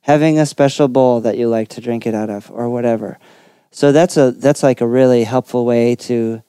[0.08, 3.20] having a special bowl that you like to drink it out of, or whatever.
[3.72, 6.42] So that's a that's like a really helpful way to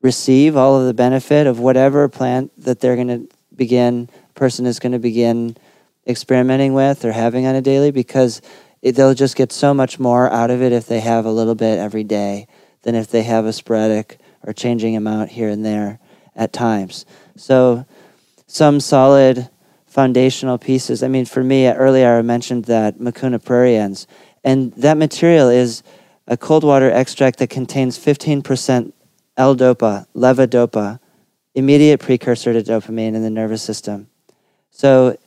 [0.00, 4.78] receive all of the benefit of whatever plant that they're going to begin person is
[4.78, 5.56] going to begin
[6.06, 8.40] experimenting with or having on a daily because
[8.80, 11.54] it, they'll just get so much more out of it if they have a little
[11.54, 12.46] bit every day
[12.82, 16.00] than if they have a sporadic or changing amount here and there
[16.34, 17.04] at times.
[17.36, 17.86] So,
[18.46, 19.48] some solid
[19.92, 21.02] foundational pieces.
[21.02, 24.06] I mean, for me, earlier I mentioned that Mucuna pruriens,
[24.42, 25.82] and that material is
[26.26, 28.92] a cold water extract that contains 15%
[29.36, 30.98] L-DOPA, levodopa,
[31.54, 34.08] immediate precursor to dopamine in the nervous system.
[34.70, 35.18] So,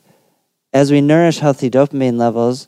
[0.72, 2.66] as we nourish healthy dopamine levels,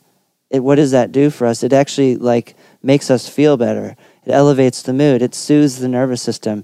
[0.49, 1.63] it, what does that do for us?
[1.63, 3.97] It actually like makes us feel better.
[4.25, 5.21] It elevates the mood.
[5.21, 6.63] It soothes the nervous system.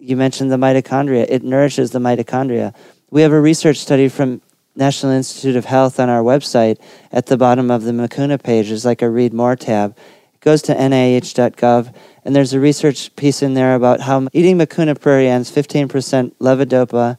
[0.00, 1.26] You mentioned the mitochondria.
[1.28, 2.74] It nourishes the mitochondria.
[3.10, 4.42] We have a research study from
[4.76, 6.78] National Institute of Health on our website.
[7.12, 9.96] At the bottom of the Mucuna page is like a read more tab.
[10.34, 11.94] It goes to nih.gov,
[12.24, 17.18] and there's a research piece in there about how eating Mucuna pruriens, 15% levodopa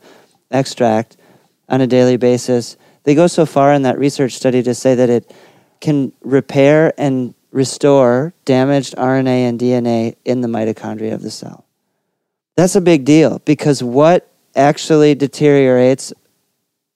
[0.51, 1.17] extract
[1.67, 5.09] on a daily basis, they go so far in that research study to say that
[5.09, 5.33] it
[5.79, 11.65] can repair and restore damaged RNA and DNA in the mitochondria of the cell.
[12.57, 16.13] That's a big deal because what actually deteriorates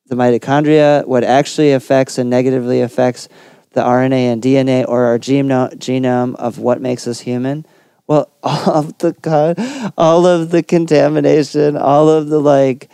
[0.09, 3.29] the mitochondria, what actually affects and negatively affects
[3.71, 7.65] the RNA and DNA or our genome, of what makes us human,
[8.07, 12.89] well, all of the all of the contamination, all of the like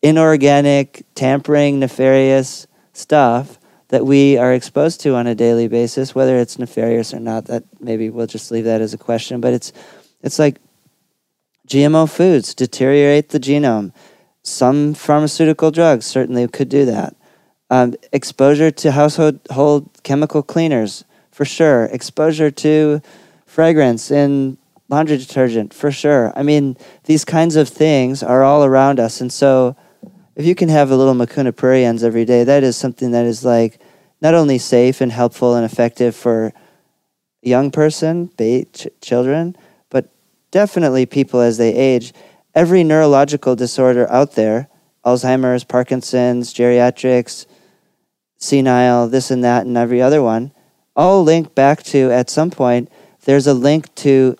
[0.00, 3.58] inorganic, tampering, nefarious stuff
[3.88, 7.64] that we are exposed to on a daily basis, whether it's nefarious or not, that
[7.80, 9.40] maybe we'll just leave that as a question.
[9.40, 9.72] But it's
[10.22, 10.60] it's like
[11.66, 13.92] GMO foods deteriorate the genome.
[14.42, 17.14] Some pharmaceutical drugs certainly could do that.
[17.68, 21.84] Um, exposure to household chemical cleaners, for sure.
[21.84, 23.00] Exposure to
[23.46, 26.32] fragrance in laundry detergent, for sure.
[26.36, 29.20] I mean, these kinds of things are all around us.
[29.20, 29.76] And so,
[30.34, 33.44] if you can have a little Mucuna pruriens every day, that is something that is
[33.44, 33.80] like
[34.20, 36.52] not only safe and helpful and effective for
[37.42, 39.56] young person, ch- children,
[39.90, 40.08] but
[40.50, 42.12] definitely people as they age
[42.54, 44.68] every neurological disorder out there
[45.04, 47.46] Alzheimer's, Parkinson's, geriatrics,
[48.36, 50.52] senile, this and that, and every other one
[50.96, 52.90] all link back to at some point,
[53.24, 54.36] there's a link to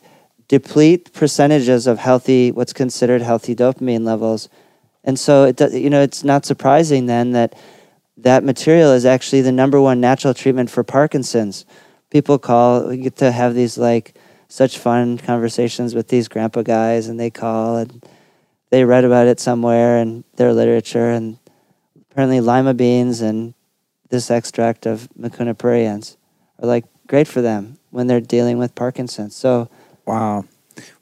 [0.48, 4.48] deplete percentages of healthy, what's considered healthy dopamine levels.
[5.04, 7.54] And so, it, you know, it's not surprising then that
[8.18, 11.64] that material is actually the number one natural treatment for Parkinson's.
[12.10, 14.14] People call, we get to have these like
[14.50, 18.04] such fun conversations with these grandpa guys, and they call and
[18.70, 21.38] they read about it somewhere in their literature, and
[22.10, 23.54] apparently lima beans and
[24.10, 26.16] this extract of Mucuna pruriens
[26.58, 29.36] are like great for them when they're dealing with Parkinson's.
[29.36, 29.70] So,
[30.04, 30.44] wow,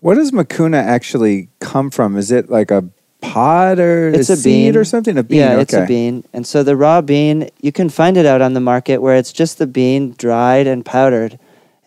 [0.01, 2.17] what does Mucuna actually come from?
[2.17, 2.85] Is it like a
[3.21, 4.77] pod or it's a, a seed bean.
[4.77, 5.17] or something?
[5.17, 5.39] A bean.
[5.39, 5.63] Yeah, okay.
[5.63, 6.25] it's a bean.
[6.35, 9.33] And so the raw bean, you can find it out on the market where it's
[9.33, 11.39] just the bean dried and powdered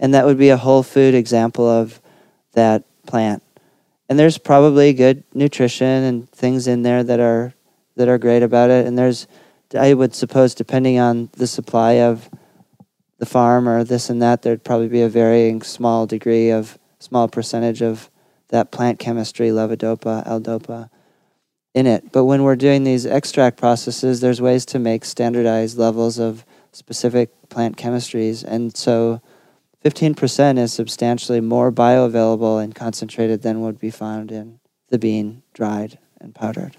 [0.02, 2.02] and that would be a whole food example of
[2.54, 3.42] that plant.
[4.10, 7.54] And there's probably good nutrition and things in there that are
[7.96, 8.86] that are great about it.
[8.86, 9.28] And there's,
[9.78, 12.30] I would suppose, depending on the supply of
[13.20, 17.28] the farm or this and that, there'd probably be a varying small degree of small
[17.28, 18.10] percentage of
[18.50, 20.90] that plant chemistry, levodopa, L-dopa,
[21.74, 22.12] in it.
[22.12, 27.30] But when we're doing these extract processes, there's ways to make standardized levels of specific
[27.50, 29.22] plant chemistries, and so
[29.84, 34.60] 15% is substantially more bioavailable and concentrated than would be found in
[34.90, 36.78] the bean, dried and powdered.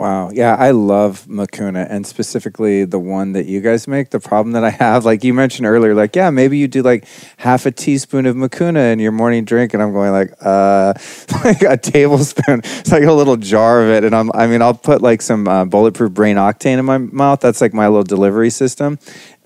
[0.00, 0.30] Wow.
[0.32, 4.08] Yeah, I love Mucuna and specifically the one that you guys make.
[4.08, 7.04] The problem that I have, like you mentioned earlier, like, yeah, maybe you do like
[7.36, 9.74] half a teaspoon of Mucuna in your morning drink.
[9.74, 10.94] And I'm going like, uh,
[11.44, 12.62] like a tablespoon.
[12.64, 14.04] It's like a little jar of it.
[14.04, 17.40] And I'm, I mean, I'll put like some uh, bulletproof brain octane in my mouth.
[17.40, 18.98] That's like my little delivery system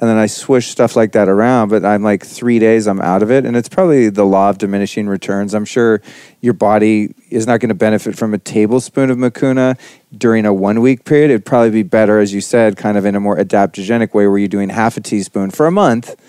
[0.05, 1.71] and then I swish stuff like that around.
[1.71, 4.59] But I'm like three days, I'm out of it, and it's probably the law of
[4.59, 5.55] diminishing returns.
[5.55, 6.03] I'm sure
[6.43, 9.79] your body is not going to benefit from a tablespoon of Mucuna
[10.17, 11.31] during a one week period.
[11.31, 14.37] It'd probably be better, as you said, kind of in a more adaptogenic way, where
[14.37, 16.21] you're doing half a teaspoon for a month.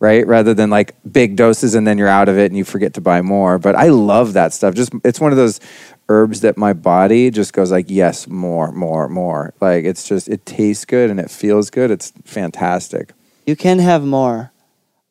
[0.00, 2.94] Right, rather than like big doses and then you're out of it and you forget
[2.94, 3.60] to buy more.
[3.60, 4.74] But I love that stuff.
[4.74, 5.60] Just it's one of those
[6.08, 10.44] herbs that my body just goes like yes more more more like it's just it
[10.44, 13.12] tastes good and it feels good it's fantastic
[13.46, 14.52] you can have more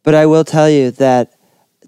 [0.03, 1.33] but i will tell you that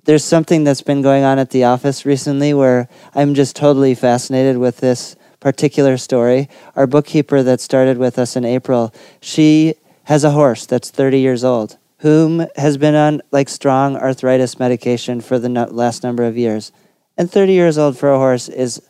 [0.06, 4.58] there's something that's been going on at the office recently where I'm just totally fascinated
[4.58, 6.49] with this particular story.
[6.76, 9.76] Our bookkeeper that started with us in April, she
[10.06, 15.22] has a horse that's 30 years old whom has been on like strong arthritis medication
[15.22, 16.74] for the no- last number of years.
[17.18, 18.82] And 30 years old for a horse is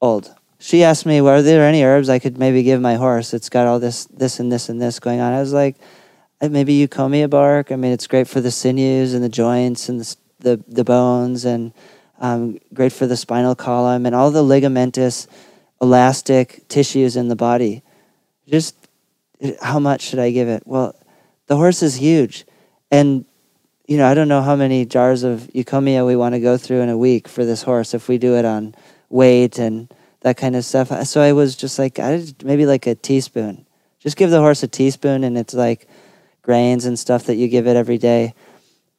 [0.00, 0.34] old.
[0.58, 3.34] She asked me, "Well, are there any herbs I could maybe give my horse?
[3.34, 5.76] It's got all this, this, and this, and this going on." I was like,
[6.40, 7.70] "Uh, "Maybe eucommia bark.
[7.70, 11.44] I mean, it's great for the sinews and the joints and the the, the bones,
[11.44, 11.72] and
[12.20, 15.26] um, great for the spinal column and all the ligamentous,
[15.80, 17.82] elastic tissues in the body.
[18.48, 18.74] Just
[19.42, 20.62] uh, how much should I give it?
[20.66, 20.94] Well,
[21.46, 22.46] the horse is huge,
[22.90, 23.24] and
[23.86, 26.80] you know I don't know how many jars of eucommia we want to go through
[26.80, 28.74] in a week for this horse if we do it on
[29.08, 30.88] weight and that kind of stuff.
[31.06, 33.66] So I was just like, I maybe like a teaspoon.
[34.00, 35.88] Just give the horse a teaspoon, and it's like
[36.42, 38.34] grains and stuff that you give it every day.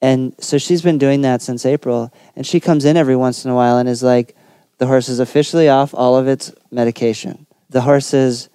[0.01, 3.51] And so she's been doing that since April, and she comes in every once in
[3.51, 4.36] a while and is like,
[4.78, 7.47] the horse is officially off all of its medication.
[7.70, 8.49] The horse is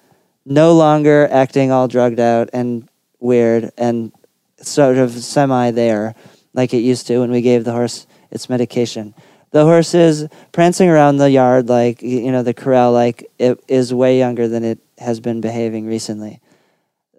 [0.44, 2.88] no longer acting all drugged out and
[3.18, 4.12] weird and
[4.61, 6.14] sort of semi there
[6.55, 9.14] like it used to when we gave the horse its medication.
[9.53, 13.94] The horse is prancing around the yard like, you know, the corral like it is
[13.94, 16.40] way younger than it has been behaving recently.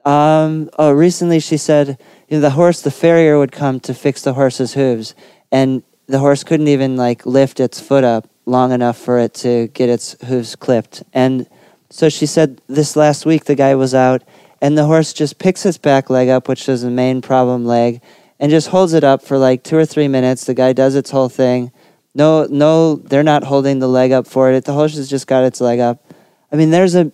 [0.03, 4.23] Um, oh, recently she said, you know, the horse, the farrier would come to fix
[4.23, 5.15] the horse's hooves,
[5.51, 9.67] and the horse couldn't even like lift its foot up long enough for it to
[9.69, 11.03] get its hooves clipped.
[11.13, 11.47] And
[11.89, 14.23] so she said this last week the guy was out,
[14.59, 18.01] and the horse just picks its back leg up, which is the main problem leg,
[18.39, 20.45] and just holds it up for like two or three minutes.
[20.45, 21.71] The guy does its whole thing.
[22.15, 24.65] No, no, they're not holding the leg up for it.
[24.65, 26.03] The horse has just got its leg up.
[26.51, 27.11] I mean, there's a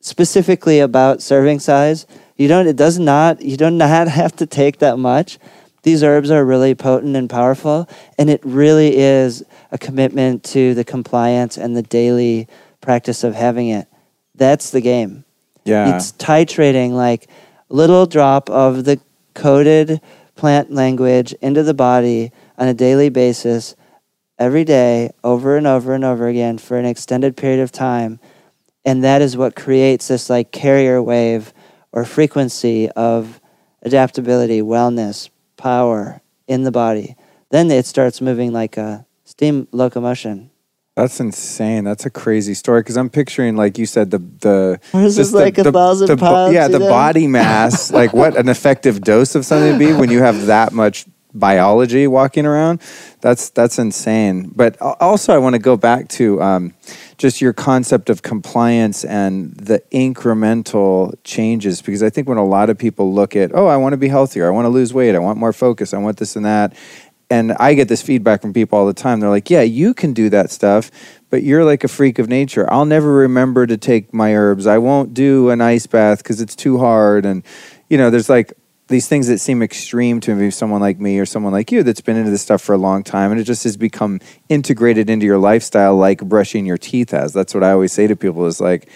[0.00, 2.06] specifically about serving size.
[2.36, 2.66] You don't.
[2.66, 3.42] It does not.
[3.42, 5.38] You do not have to take that much.
[5.82, 10.84] These herbs are really potent and powerful, and it really is a commitment to the
[10.84, 12.48] compliance and the daily
[12.80, 13.88] practice of having it.
[14.34, 15.24] That's the game.
[15.64, 15.96] Yeah.
[15.96, 17.28] It's titrating like
[17.68, 19.00] little drop of the
[19.34, 20.00] coded
[20.36, 23.74] plant language into the body on a daily basis
[24.40, 28.18] every day over and over and over again for an extended period of time
[28.84, 31.52] and that is what creates this like carrier wave
[31.92, 33.40] or frequency of
[33.82, 37.14] adaptability wellness power in the body
[37.50, 40.50] then it starts moving like a steam locomotion
[40.96, 41.84] That's insane.
[41.84, 45.38] That's a crazy story because I'm picturing, like you said, the the is just the-
[45.38, 46.88] like a the- thousand the pounds, Yeah, the know?
[46.88, 47.90] body mass.
[47.92, 52.06] like what an effective dose of something to be when you have that much biology
[52.06, 52.80] walking around.
[53.20, 54.52] That's that's insane.
[54.54, 56.74] But also, I want to go back to um,
[57.18, 62.70] just your concept of compliance and the incremental changes because I think when a lot
[62.70, 65.14] of people look at, oh, I want to be healthier, I want to lose weight,
[65.14, 66.74] I want more focus, I want this and that.
[67.32, 69.20] And I get this feedback from people all the time.
[69.20, 70.90] They're like, yeah, you can do that stuff,
[71.28, 72.70] but you're like a freak of nature.
[72.72, 74.66] I'll never remember to take my herbs.
[74.66, 77.24] I won't do an ice bath because it's too hard.
[77.24, 77.44] And,
[77.88, 78.52] you know, there's like
[78.90, 82.00] these things that seem extreme to maybe someone like me or someone like you that's
[82.00, 83.30] been into this stuff for a long time.
[83.30, 87.32] And it just has become integrated into your lifestyle like brushing your teeth has.
[87.32, 88.88] That's what I always say to people is like,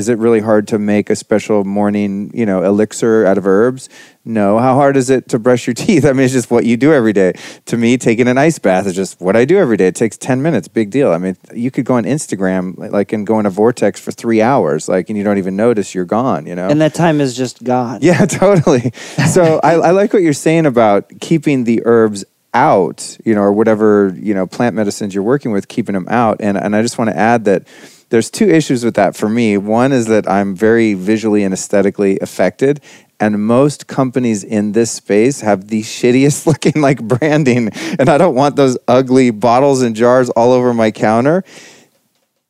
[0.00, 3.90] is it really hard to make a special morning, you know, elixir out of herbs?
[4.24, 4.58] No.
[4.58, 6.06] How hard is it to brush your teeth?
[6.06, 7.34] I mean, it's just what you do every day.
[7.66, 9.88] To me, taking an ice bath is just what I do every day.
[9.88, 11.12] It takes 10 minutes, big deal.
[11.12, 14.40] I mean, you could go on Instagram like and go in a vortex for 3
[14.40, 16.68] hours like and you don't even notice you're gone, you know.
[16.68, 18.90] and that time is just gone Yeah, totally.
[19.28, 22.24] So I, I like what you're saying about keeping the herbs
[22.54, 26.38] out, you know, or whatever, you know, plant medicines you're working with, keeping them out.
[26.40, 27.68] And and I just want to add that
[28.10, 29.56] there's two issues with that for me.
[29.56, 32.80] One is that I'm very visually and aesthetically affected.
[33.18, 37.68] And most companies in this space have the shittiest looking like branding.
[37.98, 41.44] And I don't want those ugly bottles and jars all over my counter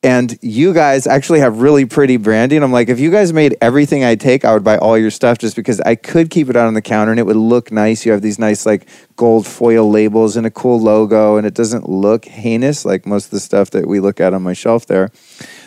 [0.03, 2.63] and you guys actually have really pretty branding.
[2.63, 5.37] I'm like, if you guys made everything I take, I would buy all your stuff
[5.37, 8.03] just because I could keep it out on the counter and it would look nice.
[8.03, 11.87] You have these nice like gold foil labels and a cool logo, and it doesn't
[11.87, 15.11] look heinous like most of the stuff that we look at on my shelf there.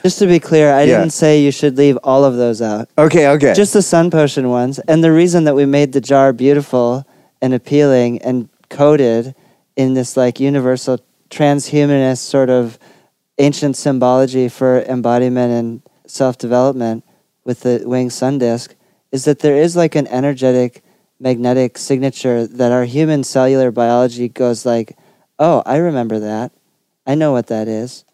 [0.03, 0.99] just to be clear i Yeah.
[0.99, 3.55] didn't say you should leave all of those out Okay, okay.
[3.55, 4.78] just the sun potion ones.
[4.80, 7.07] And the reason that we made the jar beautiful
[7.41, 9.35] and appealing and coated
[9.76, 10.99] in this like universal
[11.30, 12.78] transhumanist sort of
[13.39, 17.05] ancient symbology for embodiment and self development
[17.45, 18.74] with the winged sun disk
[19.12, 20.82] is that there is like an energetic
[21.20, 24.97] magnetic signature that our human cellular biology goes like,
[25.39, 26.53] oh, I remember that.
[27.07, 28.05] I know what that is.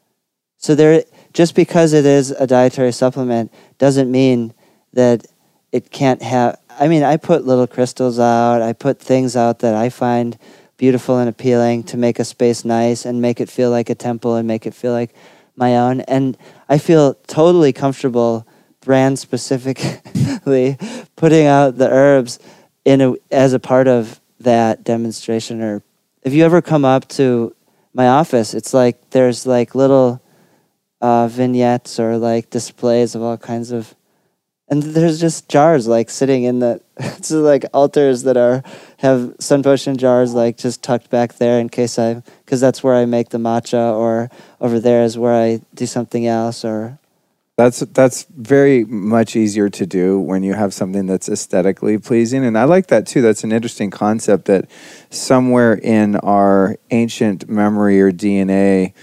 [0.58, 4.52] So there, just because it is a dietary supplement doesn't mean
[4.92, 5.26] that
[5.72, 6.58] it can't have.
[6.78, 8.62] I mean, I put little crystals out.
[8.62, 10.36] I put things out that I find
[10.80, 14.36] beautiful and appealing to make a space nice and make it feel like a temple
[14.36, 15.14] and make it feel like
[15.54, 16.00] my own.
[16.00, 16.38] And
[16.70, 18.46] I feel totally comfortable
[18.80, 20.78] brand specifically
[21.16, 22.38] putting out the herbs
[22.86, 25.82] in a, as a part of that demonstration or
[26.22, 27.54] if you ever come up to
[27.92, 30.22] my office it's like there's like little
[31.02, 33.94] uh, vignettes or like displays of all kinds of
[34.70, 36.80] and there's just jars like sitting in the
[37.30, 38.62] like altars that are
[38.98, 42.94] have sun potion jars like just tucked back there in case i because that's where
[42.94, 46.98] i make the matcha or over there is where i do something else or
[47.60, 52.42] that's that's very much easier to do when you have something that's aesthetically pleasing.
[52.42, 53.20] And i like that too.
[53.20, 54.70] That's an interesting concept that
[55.10, 58.94] somewhere in our ancient memory or dna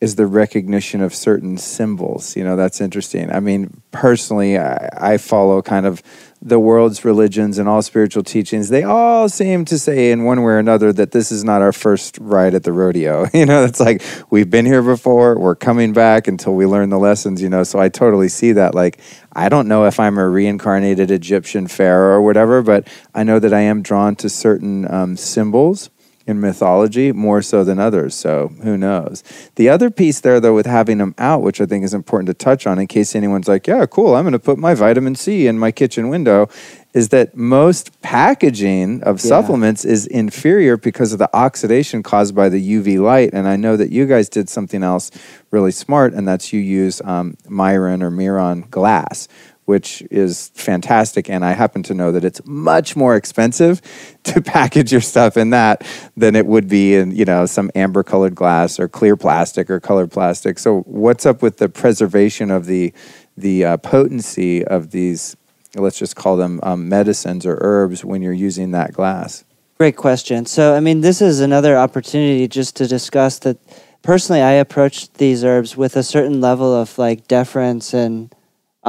[0.00, 2.36] is the recognition of certain symbols.
[2.36, 3.30] You know, that's interesting.
[3.32, 6.02] I mean, personally, I, I, follow kind of
[6.40, 8.68] the world's religions and all spiritual teachings.
[8.68, 11.72] They all seem to say, in one way or another, that this is not our
[11.72, 13.26] first ride at the rodeo.
[13.38, 16.98] You know, it's like we've been here before, we're coming back until we learn the
[16.98, 17.62] lessons, you know.
[17.62, 18.74] So I totally see that.
[18.74, 18.98] Like,
[19.32, 23.54] I don't know if I'm a reincarnated Egyptian pharaoh or whatever, but I know that
[23.54, 25.90] I am drawn to certain um, symbols
[26.28, 28.14] in mythology more so than others.
[28.14, 29.24] So who knows?
[29.54, 32.34] The other piece there, though, with having them out, which I think is important to
[32.34, 35.46] touch on in case anyone's like, yeah, cool, I'm going to put my vitamin C
[35.46, 36.50] in my kitchen window,
[36.92, 39.28] is that most packaging of yeah.
[39.28, 43.30] supplements is inferior because of the oxidation caused by the UV light.
[43.32, 45.10] And I know that you guys did something else
[45.50, 49.28] really smart, and that's you use um, Myron or Miron glass
[49.68, 51.28] which is fantastic.
[51.28, 53.82] And I happen to know that it's much more expensive
[54.24, 58.02] to package your stuff in that than it would be in, you know, some amber
[58.02, 60.58] colored glass or clear plastic or colored plastic.
[60.58, 62.94] So what's up with the preservation of the,
[63.36, 65.36] the uh, potency of these,
[65.74, 69.44] let's just call them um, medicines or herbs when you're using that glass?
[69.76, 70.46] Great question.
[70.46, 73.58] So, I mean, this is another opportunity just to discuss that
[74.00, 78.34] personally I approach these herbs with a certain level of like deference and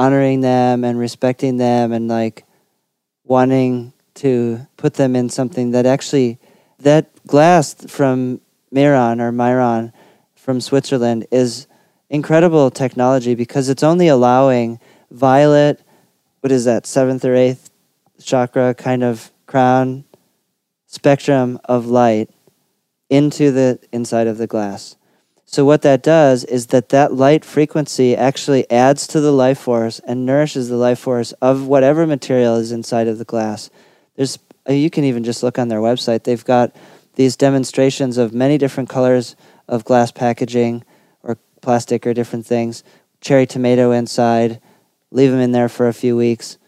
[0.00, 2.46] honoring them and respecting them and like
[3.24, 6.38] wanting to put them in something that actually
[6.78, 8.40] that glass from
[8.72, 9.92] Miron or Myron
[10.34, 11.66] from Switzerland is
[12.08, 14.80] incredible technology because it's only allowing
[15.10, 15.78] violet
[16.40, 17.68] what is that seventh or eighth
[18.22, 20.04] chakra kind of crown
[20.86, 22.30] spectrum of light
[23.10, 24.96] into the inside of the glass
[25.52, 29.98] so what that does is that that light frequency actually adds to the life force
[30.06, 33.68] and nourishes the life force of whatever material is inside of the glass.
[34.14, 34.38] There's
[34.68, 36.22] uh, you can even just look on their website.
[36.22, 36.76] They've got
[37.16, 39.34] these demonstrations of many different colors
[39.66, 40.84] of glass packaging
[41.24, 42.84] or plastic or different things.
[43.20, 44.60] Cherry tomato inside.
[45.10, 46.58] Leave them in there for a few weeks.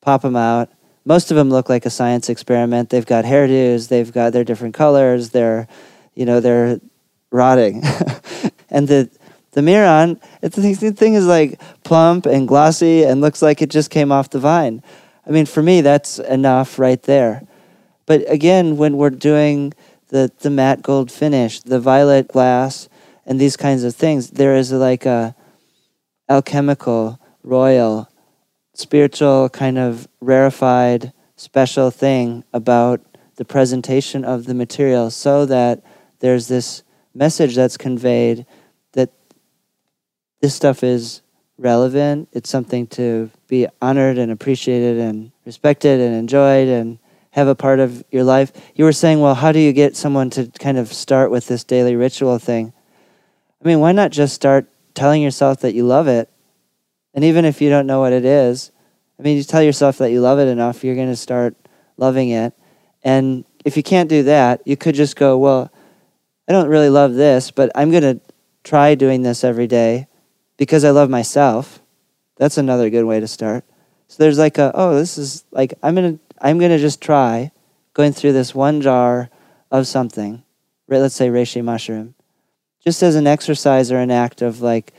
[0.00, 0.72] Pop them out.
[1.04, 2.90] Most of them look like a science experiment.
[2.90, 3.90] They've got hairdos.
[3.90, 5.30] They've got their different colors.
[5.30, 5.68] They're,
[6.16, 6.80] you know, they're
[7.34, 7.82] rotting.
[8.70, 9.10] and the
[9.52, 13.88] the Miron, it's, the thing is like plump and glossy and looks like it just
[13.88, 14.82] came off the vine.
[15.26, 17.46] I mean, for me, that's enough right there.
[18.04, 19.72] But again, when we're doing
[20.08, 22.88] the, the matte gold finish, the violet glass,
[23.26, 25.36] and these kinds of things, there is like a
[26.28, 28.08] alchemical, royal,
[28.74, 33.00] spiritual kind of rarefied, special thing about
[33.36, 35.82] the presentation of the material so that
[36.18, 36.82] there's this
[37.14, 38.46] message that's conveyed
[38.92, 39.10] that
[40.40, 41.22] this stuff is
[41.58, 42.28] relevant.
[42.32, 46.98] It's something to be honored and appreciated and respected and enjoyed and
[47.30, 48.52] have a part of your life.
[48.74, 51.64] You were saying, well, how do you get someone to kind of start with this
[51.64, 52.72] daily ritual thing?
[53.62, 56.28] I mean, why not just start telling yourself that you love it?
[57.14, 58.70] And even if you don't know what it is,
[59.18, 61.56] I mean, you tell yourself that you love it enough, you're going to start
[61.96, 62.52] loving it.
[63.02, 65.72] And if you can't do that, you could just go, well,
[66.46, 68.20] I don't really love this, but I'm going to
[68.62, 70.06] try doing this every day
[70.56, 71.80] because I love myself.
[72.36, 73.64] That's another good way to start.
[74.08, 77.00] So there's like a, oh, this is like, I'm going to, I'm going to just
[77.00, 77.50] try
[77.94, 79.30] going through this one jar
[79.70, 80.42] of something,
[80.88, 82.14] let's say reishi mushroom,
[82.82, 84.92] just as an exercise or an act of like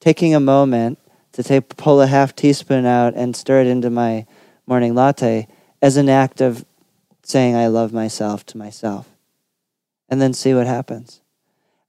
[0.00, 0.98] taking a moment
[1.32, 4.26] to take, pull a half teaspoon out and stir it into my
[4.66, 5.46] morning latte
[5.82, 6.64] as an act of
[7.22, 9.15] saying I love myself to myself
[10.08, 11.20] and then see what happens.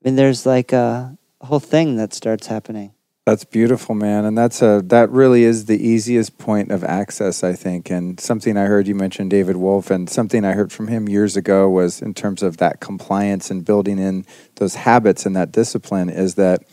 [0.02, 2.92] I mean, there's like a, whole thing that starts happening.
[3.26, 7.54] That's beautiful, man, and that's a that really is the easiest point of access, I
[7.54, 7.92] think.
[7.92, 11.38] And something I heard you mention David Wolfe, and something I heard from him years
[11.38, 14.26] ago was in terms of that compliance and building in
[14.56, 16.64] those habits and that discipline is that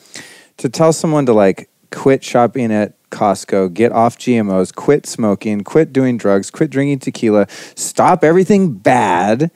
[0.59, 5.93] to tell someone to like quit shopping at Costco, get off GMOs, quit smoking, quit
[5.93, 9.51] doing drugs, quit drinking tequila, stop everything bad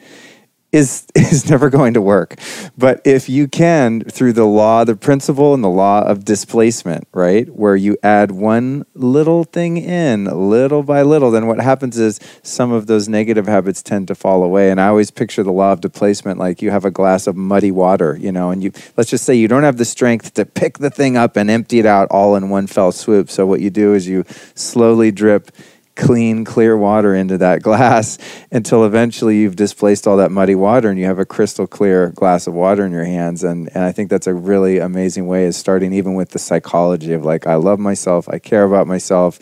[0.72, 2.36] is is never going to work.
[2.76, 7.48] But if you can through the law, the principle and the law of displacement, right?
[7.48, 12.72] Where you add one little thing in little by little, then what happens is some
[12.72, 14.70] of those negative habits tend to fall away.
[14.70, 17.70] And I always picture the law of displacement like you have a glass of muddy
[17.70, 20.78] water, you know, and you let's just say you don't have the strength to pick
[20.78, 23.30] the thing up and empty it out all in one fell swoop.
[23.30, 24.24] So what you do is you
[24.54, 25.50] slowly drip
[25.98, 28.16] clean, clear water into that glass
[28.50, 32.46] until eventually you've displaced all that muddy water and you have a crystal clear glass
[32.46, 33.44] of water in your hands.
[33.44, 37.12] And, and I think that's a really amazing way of starting, even with the psychology
[37.12, 39.38] of like, I love myself, I care about myself.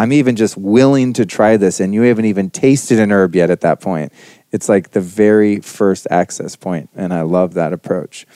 [0.00, 3.50] I'm even just willing to try this, and you haven't even tasted an herb yet
[3.50, 4.14] at that point.
[4.50, 8.26] It's like the very first access point, and I love that approach.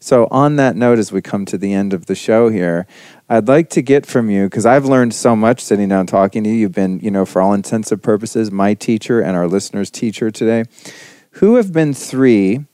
[0.00, 2.86] So, on that note, as we come to the end of the show here,
[3.28, 6.50] I'd like to get from you because I've learned so much sitting down talking to
[6.50, 6.56] you.
[6.56, 10.64] You've been, you know, for all intensive purposes, my teacher and our listeners' teacher today.
[11.32, 12.66] Who have been three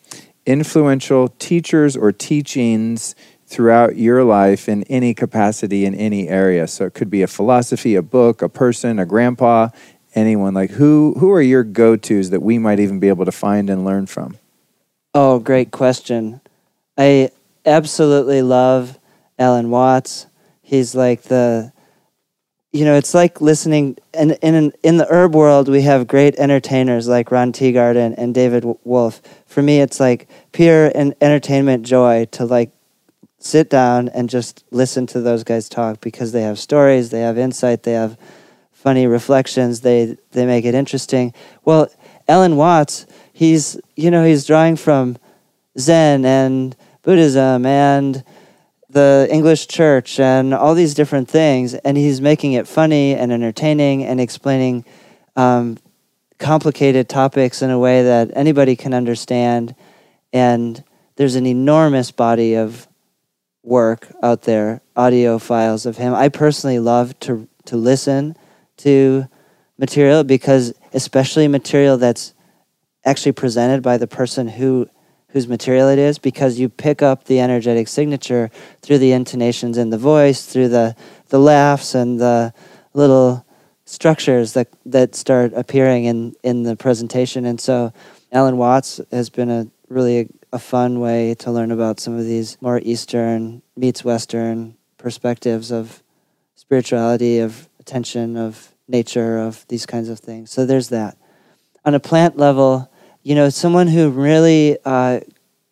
[0.44, 3.14] influential teachers or teachings
[3.46, 6.66] throughout your life in any capacity in any area?
[6.66, 9.68] So it could be a philosophy, a book, a person, a grandpa,
[10.16, 10.52] anyone.
[10.52, 13.84] Like who who are your go-tos that we might even be able to find and
[13.84, 14.36] learn from?
[15.14, 16.40] Oh, great question.
[16.98, 17.30] I
[17.64, 18.98] absolutely love
[19.38, 20.26] Alan Watts
[20.70, 21.72] he's like the
[22.70, 27.08] you know it's like listening and in in the herb world we have great entertainers
[27.08, 32.44] like ron teeguarden and david wolfe for me it's like pure and entertainment joy to
[32.44, 32.70] like
[33.40, 37.36] sit down and just listen to those guys talk because they have stories they have
[37.36, 38.16] insight they have
[38.70, 41.34] funny reflections they they make it interesting.
[41.64, 41.88] Well
[42.28, 45.18] Alan watts he's you know he's drawing from
[45.76, 48.22] zen and buddhism and
[48.90, 54.04] the English church and all these different things, and he's making it funny and entertaining
[54.04, 54.84] and explaining
[55.36, 55.78] um,
[56.38, 59.74] complicated topics in a way that anybody can understand.
[60.32, 60.82] And
[61.16, 62.88] there's an enormous body of
[63.62, 66.14] work out there, audio files of him.
[66.14, 68.36] I personally love to to listen
[68.78, 69.28] to
[69.78, 72.34] material because, especially material that's
[73.04, 74.88] actually presented by the person who
[75.32, 78.50] whose material it is because you pick up the energetic signature
[78.82, 80.96] through the intonations in the voice, through the,
[81.28, 82.52] the laughs and the
[82.94, 83.44] little
[83.84, 87.44] structures that, that start appearing in, in the presentation.
[87.44, 87.92] And so
[88.32, 92.24] Alan Watts has been a really a, a fun way to learn about some of
[92.24, 96.02] these more Eastern meets Western perspectives of
[96.54, 100.50] spirituality, of attention, of nature, of these kinds of things.
[100.50, 101.16] So there's that.
[101.84, 102.90] On a plant level,
[103.22, 105.20] you know, someone who really uh,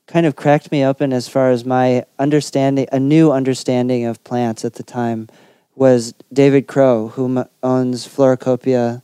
[0.06, 4.64] kind of cracked me open as far as my understanding, a new understanding of plants
[4.64, 5.28] at the time,
[5.74, 9.02] was David Crow, who owns Floracopeia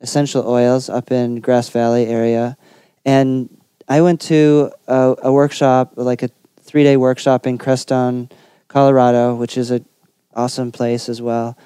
[0.00, 2.56] Essential Oils up in Grass Valley area.
[3.04, 3.48] And
[3.88, 6.30] I went to a, a workshop, like a
[6.60, 8.30] three day workshop in Crestone,
[8.68, 9.84] Colorado, which is an
[10.34, 11.56] awesome place as well,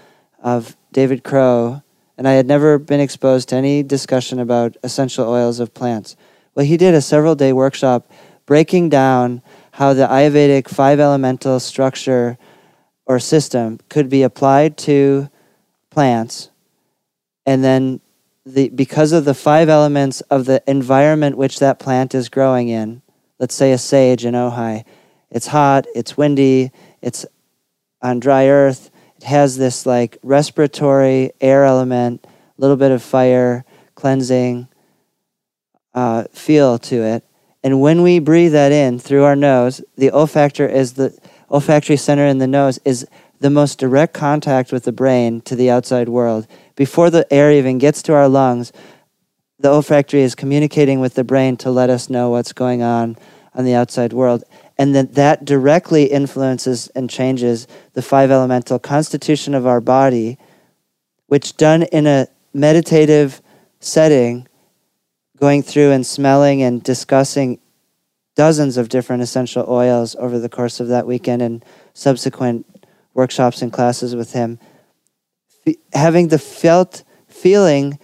[0.42, 1.82] of David Crow
[2.18, 6.16] and I had never been exposed to any discussion about essential oils of plants.
[6.54, 8.10] Well, he did a several day workshop
[8.44, 9.40] breaking down
[9.70, 12.36] how the Ayurvedic five elemental structure
[13.06, 15.30] or system could be applied to
[15.90, 16.50] plants.
[17.46, 18.00] And then,
[18.44, 23.02] the, because of the five elements of the environment which that plant is growing in,
[23.38, 24.84] let's say a sage in Ojai,
[25.30, 27.24] it's hot, it's windy, it's
[28.02, 33.64] on dry earth, it has this like respiratory air element, a little bit of fire,
[33.94, 34.68] cleansing
[35.94, 37.24] uh, feel to it.
[37.62, 41.18] And when we breathe that in through our nose, the olfactor is the
[41.50, 43.06] olfactory center in the nose is
[43.40, 46.46] the most direct contact with the brain to the outside world.
[46.76, 48.72] Before the air even gets to our lungs,
[49.58, 53.16] the olfactory is communicating with the brain to let us know what's going on
[53.54, 54.44] on the outside world
[54.78, 60.38] and that that directly influences and changes the five elemental constitution of our body
[61.26, 63.42] which done in a meditative
[63.80, 64.46] setting
[65.38, 67.58] going through and smelling and discussing
[68.34, 72.64] dozens of different essential oils over the course of that weekend and subsequent
[73.14, 74.58] workshops and classes with him
[75.92, 77.98] having the felt feeling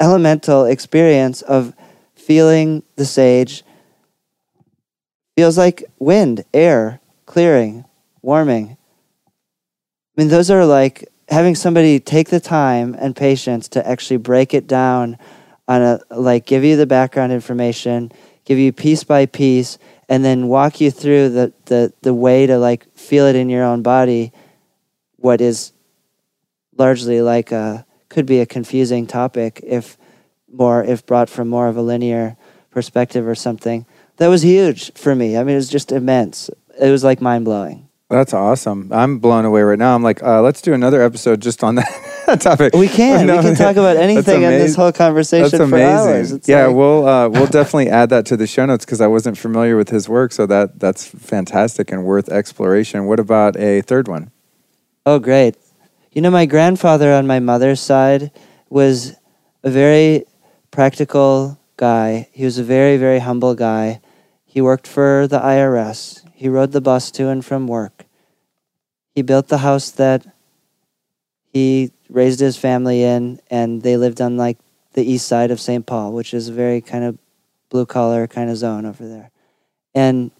[0.00, 1.74] elemental experience of
[2.14, 3.64] feeling the sage
[5.36, 7.84] feels like wind, air, clearing,
[8.22, 8.76] warming.
[9.26, 14.54] I mean, those are like having somebody take the time and patience to actually break
[14.54, 15.18] it down
[15.68, 18.10] on a, like, give you the background information,
[18.44, 22.56] give you piece by piece, and then walk you through the, the, the way to
[22.58, 24.32] like feel it in your own body,
[25.16, 25.72] what is
[26.78, 29.98] largely like a, could be a confusing topic if
[30.50, 32.36] more, if brought from more of a linear
[32.70, 33.84] perspective or something.
[34.18, 35.36] That was huge for me.
[35.36, 36.50] I mean, it was just immense.
[36.80, 37.88] It was like mind blowing.
[38.08, 38.90] That's awesome.
[38.92, 39.94] I'm blown away right now.
[39.94, 42.72] I'm like, uh, let's do another episode just on that topic.
[42.74, 43.26] We can.
[43.26, 46.30] No, we can talk about anything in this whole conversation That's for hours.
[46.30, 46.42] amazing.
[46.46, 49.36] Yeah, like- we'll uh, we'll definitely add that to the show notes because I wasn't
[49.36, 50.30] familiar with his work.
[50.32, 53.06] So that that's fantastic and worth exploration.
[53.06, 54.30] What about a third one?
[55.04, 55.56] Oh, great.
[56.12, 58.30] You know, my grandfather on my mother's side
[58.70, 59.14] was
[59.64, 60.24] a very
[60.70, 62.28] practical guy.
[62.32, 64.00] He was a very, very humble guy.
[64.56, 66.24] He worked for the IRS.
[66.32, 68.06] He rode the bus to and from work.
[69.14, 70.26] He built the house that
[71.52, 74.56] he raised his family in, and they lived on like
[74.94, 75.84] the east side of St.
[75.84, 77.18] Paul, which is a very kind of
[77.68, 79.30] blue collar kind of zone over there.
[79.94, 80.30] And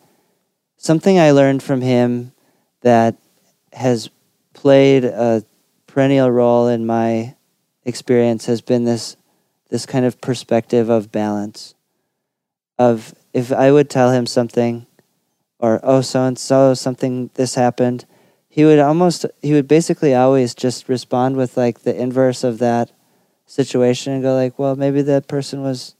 [0.78, 2.32] something I learned from him
[2.80, 3.16] that
[3.74, 4.08] has
[4.54, 5.44] played a
[5.86, 7.34] perennial role in my
[7.84, 9.18] experience has been this
[9.68, 11.74] this kind of perspective of balance
[12.78, 14.86] of if I would tell him something
[15.58, 18.04] or oh so and so something this happened
[18.48, 22.92] he would almost he would basically always just respond with like the inverse of that
[23.44, 25.94] situation and go like well maybe that person was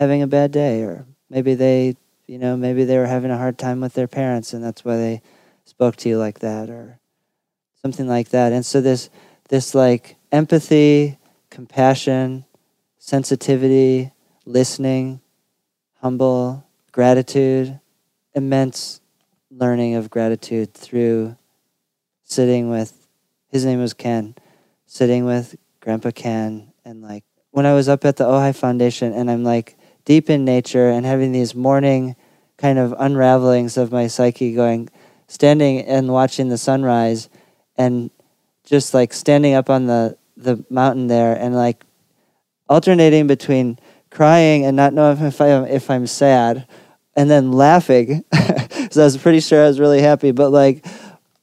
[0.00, 1.96] having a bad day or maybe they
[2.26, 4.96] you know maybe they were having a hard time with their parents and that's why
[4.96, 5.22] they
[5.64, 6.98] spoke to you like that or
[7.82, 8.52] something like that.
[8.52, 9.10] And so this
[9.48, 11.18] this like empathy
[11.50, 12.44] compassion
[12.98, 14.12] sensitivity
[14.44, 15.20] listening
[16.00, 17.78] humble gratitude
[18.34, 19.00] immense
[19.50, 21.36] learning of gratitude through
[22.24, 23.06] sitting with
[23.48, 24.34] his name was ken
[24.86, 29.30] sitting with grandpa ken and like when i was up at the ojai foundation and
[29.30, 32.14] i'm like deep in nature and having these morning
[32.56, 34.88] kind of unravelings of my psyche going
[35.28, 37.28] standing and watching the sunrise
[37.76, 38.10] and
[38.64, 41.84] just like standing up on the the mountain there and like
[42.68, 43.78] alternating between
[44.10, 46.66] crying and not knowing if I if I'm sad
[47.16, 48.24] and then laughing.
[48.90, 50.86] so I was pretty sure I was really happy, but like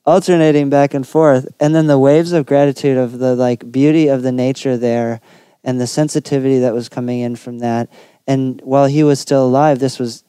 [0.05, 1.47] alternating back and forth.
[1.59, 5.21] And then the waves of gratitude of the like beauty of the nature there
[5.63, 7.89] and the sensitivity that was coming in from that.
[8.27, 10.23] And while he was still alive this was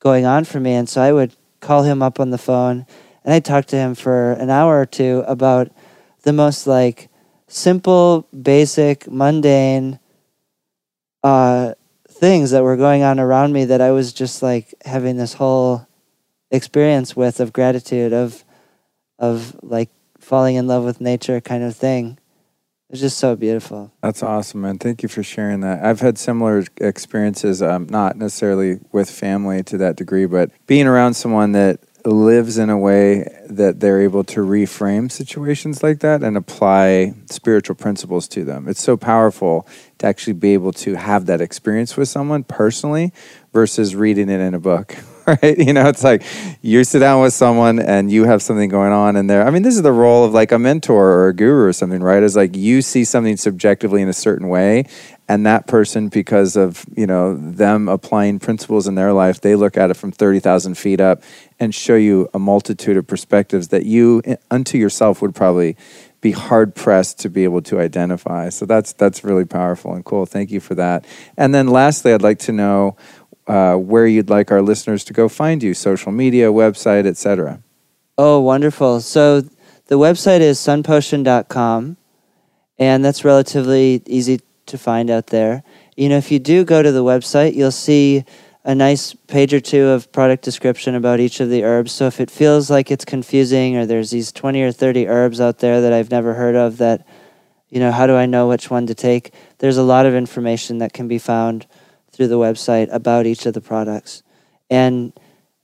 [0.00, 0.72] going on for me.
[0.72, 2.86] And so I would call him up on the phone
[3.24, 5.70] and I'd talk to him for an hour or two about
[6.22, 7.08] the most like
[7.46, 9.98] simple, basic, mundane
[11.22, 11.74] uh,
[12.18, 15.86] things that were going on around me that I was just like having this whole
[16.50, 18.44] experience with of gratitude of
[19.18, 22.18] of like falling in love with nature kind of thing.
[22.88, 23.92] It was just so beautiful.
[24.02, 24.78] That's awesome, man.
[24.78, 25.84] Thank you for sharing that.
[25.84, 31.14] I've had similar experiences, um, not necessarily with family to that degree, but being around
[31.14, 31.80] someone that
[32.10, 37.74] lives in a way that they're able to reframe situations like that and apply spiritual
[37.74, 38.68] principles to them.
[38.68, 39.66] It's so powerful
[39.98, 43.12] to actually be able to have that experience with someone personally
[43.52, 44.96] versus reading it in a book.
[45.42, 45.58] Right?
[45.58, 46.22] You know, it's like
[46.62, 49.46] you sit down with someone and you have something going on in there.
[49.46, 52.02] I mean, this is the role of like a mentor or a guru or something,
[52.02, 52.22] right?
[52.22, 54.86] Is like you see something subjectively in a certain way
[55.28, 59.76] and that person because of you know them applying principles in their life they look
[59.76, 61.22] at it from 30000 feet up
[61.60, 65.76] and show you a multitude of perspectives that you eh, unto yourself would probably
[66.20, 70.24] be hard pressed to be able to identify so that's that's really powerful and cool
[70.26, 71.04] thank you for that
[71.36, 72.96] and then lastly i'd like to know
[73.48, 77.62] uh, where you'd like our listeners to go find you social media website etc
[78.20, 79.00] Oh, wonderful.
[79.00, 79.42] So
[79.86, 81.96] the website is sunpotion.com,
[82.76, 85.62] and that's relatively easy to find out there.
[85.96, 88.24] You know, if you do go to the website, you'll see
[88.64, 91.92] a nice page or two of product description about each of the herbs.
[91.92, 95.60] So if it feels like it's confusing or there's these 20 or 30 herbs out
[95.60, 97.06] there that I've never heard of that,
[97.68, 99.32] you know, how do I know which one to take?
[99.58, 101.67] There's a lot of information that can be found
[102.18, 104.24] through the website about each of the products.
[104.68, 105.12] And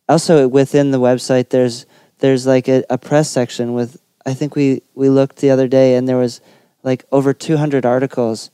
[0.09, 1.85] also within the website there's
[2.20, 5.97] there's like a, a press section with I think we we looked the other day
[5.97, 6.40] and there was
[6.85, 8.52] like over 200 articles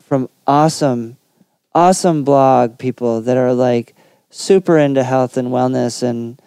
[0.00, 1.16] from awesome
[1.74, 3.96] awesome blog people that are like
[4.30, 6.40] super into health and wellness and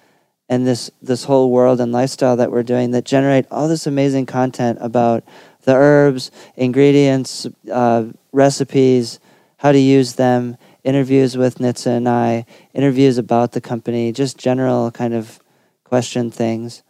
[0.47, 4.25] and this this whole world and lifestyle that we're doing that generate all this amazing
[4.25, 5.21] content about
[5.63, 9.19] the herbs, ingredients, uh, recipes,
[9.57, 14.91] how to use them, interviews with Nitsa and I, interviews about the company, just general
[14.91, 15.39] kind of
[15.84, 16.84] question things,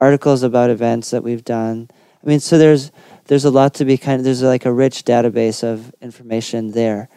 [0.00, 1.88] articles about events that we've done.
[2.22, 2.90] I mean, so there's
[3.26, 7.08] there's a lot to be kind of there's like a rich database of information there.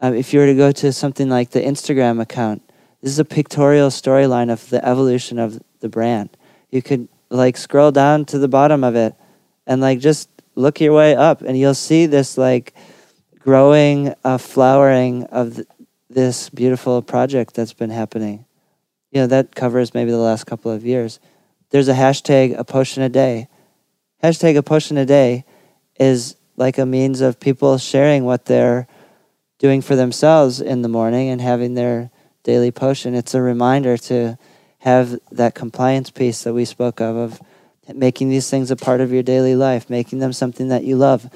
[0.00, 2.62] Um, if you were to go to something like the Instagram account,
[3.02, 6.36] this is a pictorial storyline of the evolution of the brand.
[6.70, 9.14] You could like scroll down to the bottom of it
[9.66, 12.74] and like just look your way up and you'll see this like
[13.46, 15.64] growing a flowering of the,
[16.10, 18.44] this beautiful project that's been happening.
[19.12, 21.20] You know, that covers maybe the last couple of years.
[21.70, 23.46] There's a hashtag a potion a day.
[24.20, 25.44] Hashtag a potion a day
[25.94, 28.88] is like a means of people sharing what they're
[29.60, 32.10] doing for themselves in the morning and having their
[32.42, 33.14] daily potion.
[33.14, 34.36] It's a reminder to
[34.78, 37.40] have that compliance piece that we spoke of, of
[37.94, 41.30] making these things a part of your daily life, making them something that you love.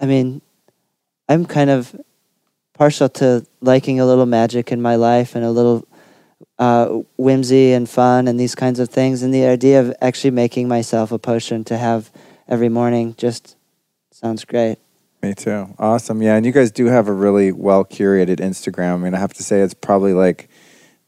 [0.00, 0.42] I mean,
[1.30, 1.94] I'm kind of
[2.74, 5.86] partial to liking a little magic in my life and a little
[6.58, 6.86] uh,
[7.16, 9.22] whimsy and fun and these kinds of things.
[9.22, 12.10] And the idea of actually making myself a potion to have
[12.48, 13.56] every morning just
[14.10, 14.78] sounds great.
[15.22, 15.72] Me too.
[15.78, 16.20] Awesome.
[16.20, 16.34] Yeah.
[16.34, 18.94] And you guys do have a really well curated Instagram.
[18.94, 20.49] I mean, I have to say, it's probably like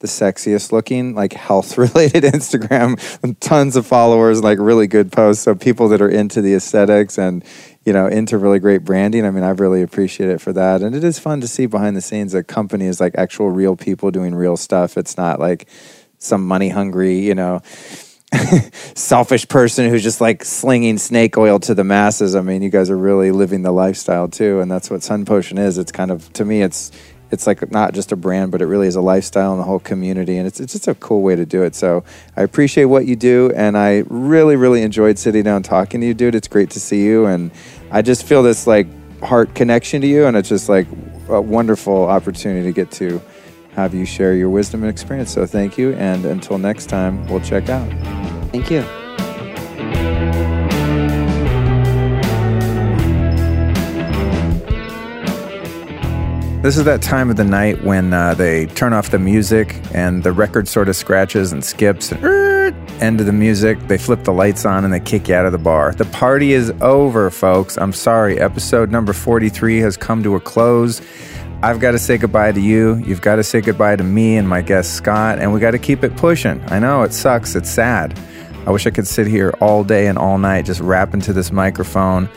[0.03, 2.99] the sexiest looking, like health related Instagram,
[3.41, 5.45] tons of followers, like really good posts.
[5.45, 7.43] So people that are into the aesthetics and,
[7.85, 9.25] you know, into really great branding.
[9.25, 10.83] I mean, I really appreciate it for that.
[10.83, 13.77] And it is fun to see behind the scenes a company is like actual real
[13.77, 14.99] people doing real stuff.
[14.99, 15.67] It's not like
[16.19, 17.63] some money hungry, you know,
[18.95, 22.35] selfish person who's just like slinging snake oil to the masses.
[22.35, 24.61] I mean, you guys are really living the lifestyle too.
[24.61, 25.79] And that's what Sun Potion is.
[25.79, 26.91] It's kind of, to me, it's,
[27.33, 29.81] it's like not just a brand, but it really is a lifestyle and the whole
[29.81, 31.75] community, and it's it's just a cool way to do it.
[31.75, 32.05] So
[32.37, 36.15] I appreciate what you do, and I really really enjoyed sitting down talking to you,
[36.15, 36.35] dude.
[36.35, 37.51] It's great to see you, and
[37.91, 38.87] I just feel this like
[39.23, 40.87] heart connection to you, and it's just like
[41.29, 43.21] a wonderful opportunity to get to
[43.75, 45.33] have you share your wisdom and experience.
[45.33, 47.91] So thank you, and until next time, we'll check out.
[48.53, 48.83] Thank you.
[56.63, 60.23] This is that time of the night when uh, they turn off the music and
[60.23, 62.25] the record sort of scratches and skips and
[63.03, 63.81] end of the music.
[63.89, 65.93] They flip the lights on and they kick you out of the bar.
[65.93, 67.77] The party is over, folks.
[67.77, 68.39] I'm sorry.
[68.39, 71.03] Episode number 43 has come to a close.
[71.65, 72.95] I've got to say goodbye to you.
[72.99, 75.81] You've got to say goodbye to me and my guest Scott, and we got to
[75.81, 76.63] keep it pushing.
[76.69, 77.57] I know it sucks.
[77.57, 78.17] It's sad.
[78.69, 81.51] I wish I could sit here all day and all night just rapping to this
[81.51, 82.29] microphone,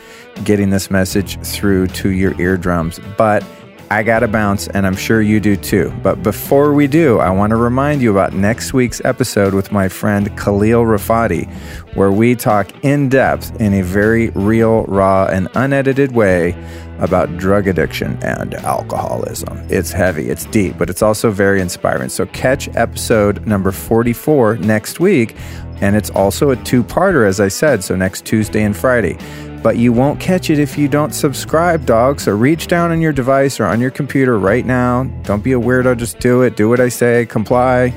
[0.42, 2.98] getting this message through to your eardrums.
[3.16, 3.44] But
[3.90, 5.92] I got to bounce, and I'm sure you do too.
[6.02, 9.88] But before we do, I want to remind you about next week's episode with my
[9.88, 11.48] friend Khalil Rafati,
[11.94, 16.56] where we talk in depth in a very real, raw, and unedited way
[16.98, 19.56] about drug addiction and alcoholism.
[19.70, 22.08] It's heavy, it's deep, but it's also very inspiring.
[22.08, 25.36] So catch episode number 44 next week.
[25.80, 29.18] And it's also a two parter, as I said, so next Tuesday and Friday
[29.66, 32.20] but you won't catch it if you don't subscribe, dog.
[32.20, 35.02] So reach down on your device or on your computer right now.
[35.24, 36.54] Don't be a weirdo, just do it.
[36.54, 37.92] Do what I say, comply.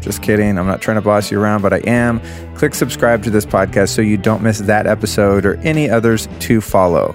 [0.00, 0.58] Just kidding.
[0.58, 2.20] I'm not trying to boss you around, but I am.
[2.56, 6.60] Click subscribe to this podcast so you don't miss that episode or any others to
[6.60, 7.14] follow.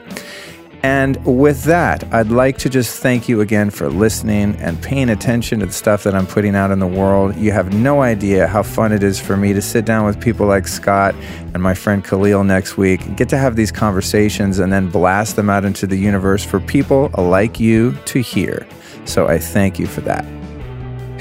[0.84, 5.60] And with that, I'd like to just thank you again for listening and paying attention
[5.60, 7.36] to the stuff that I'm putting out in the world.
[7.36, 10.48] You have no idea how fun it is for me to sit down with people
[10.48, 11.14] like Scott
[11.54, 15.52] and my friend Khalil next week, get to have these conversations and then blast them
[15.52, 18.66] out into the universe for people like you to hear.
[19.06, 20.26] So I thank you for that.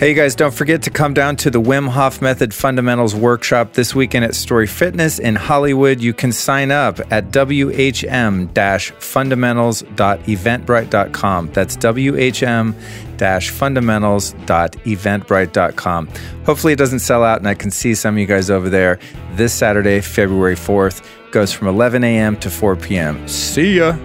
[0.01, 3.95] Hey, guys, don't forget to come down to the Wim Hof Method Fundamentals Workshop this
[3.95, 6.01] weekend at Story Fitness in Hollywood.
[6.01, 8.49] You can sign up at whm
[8.99, 11.51] fundamentals.eventbrite.com.
[11.53, 16.09] That's whm fundamentals.eventbrite.com.
[16.47, 18.99] Hopefully, it doesn't sell out, and I can see some of you guys over there
[19.33, 21.07] this Saturday, February 4th.
[21.31, 22.39] Goes from 11 a.m.
[22.39, 23.29] to 4 p.m.
[23.29, 23.99] See ya.